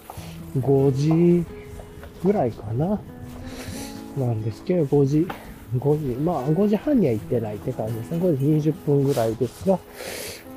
[0.60, 1.46] 5時
[2.24, 3.00] ぐらいかな。
[4.18, 5.28] なんですけど、5時、
[5.78, 8.18] 5時、まあ5時半には行ってないって感じですね。
[8.18, 9.80] 5時20分ぐらいですが、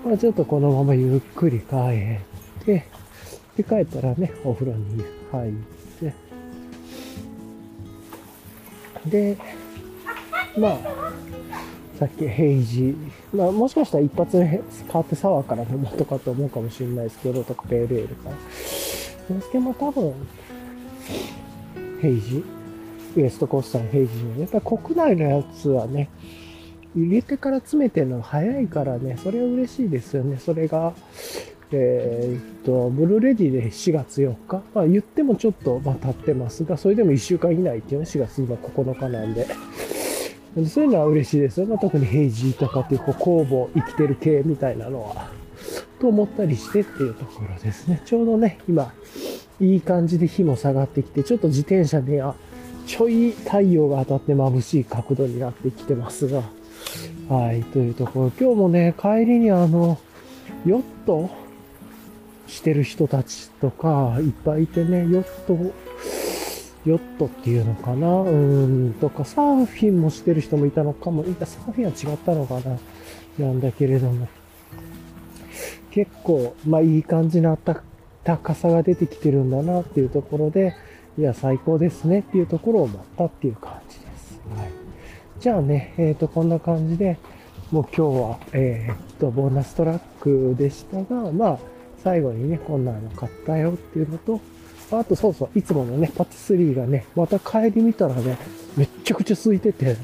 [0.04, 1.76] まあちょっとこのままゆっくり帰
[2.62, 2.84] って、
[3.56, 5.52] で、帰ったらね、お風呂に入っ
[6.00, 6.14] て、
[9.06, 9.36] で、
[10.58, 10.78] まあ、
[11.98, 12.96] さっきヘイジ、
[13.34, 14.62] まあもしかしたら一発目変
[14.92, 18.36] わってサワーから飲もうとかと思うかもしれないですけど、とかペールエールから。
[18.36, 18.40] で
[19.42, 20.14] すけど、まあ多分、
[22.00, 22.42] ヘイジ、
[23.16, 26.08] ウエストコースターのヘイジの、やっぱり国内のやつはね、
[26.96, 30.38] 入れてから詰めてるの早いからね、それは嬉しいですよね。
[30.38, 30.92] それが、
[31.72, 34.62] えーっと、ブルーレディで4月4日？
[34.74, 39.46] まあ言ってもちょっと、まあ経ってますが、それでも1週間以内っていうのは4月今9日なんで。
[40.66, 41.66] そういうのは嬉しいですよ。
[41.66, 45.30] まあ、特にヘイジーとかっていう、こう、工房生きてる系みたいなのは、
[46.00, 48.02] と思ったりしてっていうところですね。
[48.04, 48.92] ちょうどね、今、
[49.60, 52.34] いい感じで日も下がってきて、ちょっと自転車で、あ、
[52.84, 56.42] ちょい太陽が当たって眩しい角度になってきてますが、
[57.28, 59.98] はい、というところ、今日もね、帰りにあの、
[60.66, 61.30] ヨット
[62.46, 65.56] してる人たちとか、いっぱいいてね、ヨット、
[66.84, 68.22] ヨットっていうのかな？
[68.22, 72.78] うーん、とか、サーフィンもしてる人もいたのかも、いや、サーフィンは違ったのかな？
[73.46, 74.26] なんだけれども、
[75.92, 80.74] 結構、まあいい感じの暖かさが出てきてるんだなっていうところで、
[81.18, 84.40] いや、最高ですねっていうところを思ったっていう感じです。
[84.56, 84.79] はい。
[85.40, 87.16] じゃあね、えっ、と、こんな感じで、
[87.72, 91.58] もう今日は、えっ、と、ボーナストラックでしたが、まあ、
[92.04, 94.38] 最後にね、こんなの買ったよっていうのと、
[94.92, 98.36] あとそうそう、いつものね、パティスリーがね、また帰り見たらね、
[98.76, 99.96] めっちゃくちゃ空いてて、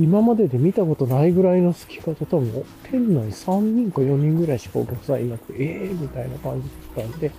[0.00, 7.30] 今までで見たことないぐらいの空き方、多分、店内3人か4人ぐらいしかお客さんいなくて、えーみたいな感じだったんで、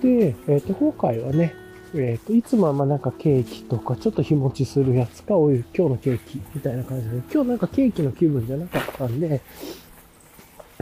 [0.00, 1.54] で、えっ、と、今回はね、
[1.94, 9.40] えっ、と、いつもはまあなんかケーキとか、ちょっと日持ちするやつか、おい、今日のケーキみたいな感じで、今日なんかケーキの気分じゃなかったんで、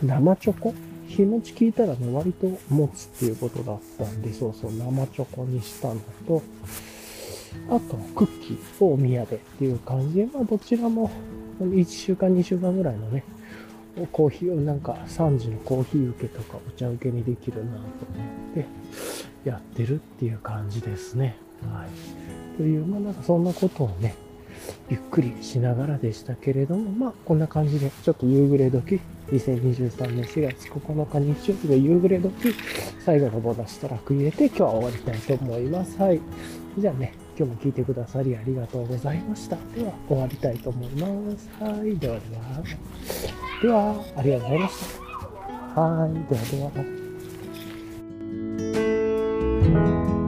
[0.02, 0.74] 生チョコ？
[1.08, 6.42] 日持ち聞いたらね、割と持つっていうことだったんで、そうそう、生チョコにしたのと、
[7.68, 11.10] あと、クッキーをお宮でっていう感じで、まあ、どちらも、
[11.60, 13.24] 1週間、2週間ぐらいのね、
[14.12, 17.88] コーヒーをなんか3時のコーヒー受けとかお茶受けにできるなと思っ
[18.54, 18.66] て
[19.44, 21.36] やってるっていう感じですね。
[21.72, 22.56] はい。
[22.56, 24.14] という、まあなんかそんなことをね、
[24.88, 29.00] ゆっくりしながらでしたけれども、まあこんな感じで、ちょっと夕暮れ時、
[29.30, 32.54] 2023年4月9日日曜日の夕暮れ時、
[33.04, 35.98] 最後のボーナストラック入れて今日は終わりたいと思います。
[36.00, 36.20] はい。
[36.78, 39.56] じゃあね、今日も聞いてくださりありがとうございました。
[39.74, 41.06] では、終わりたいと思いま
[41.38, 41.48] す。
[41.58, 41.96] はい。
[41.96, 42.42] ではでは。
[43.62, 44.76] では、ありがとうございまし
[45.74, 45.80] た。
[45.80, 46.12] はい。
[46.12, 46.42] では
[49.72, 50.19] では。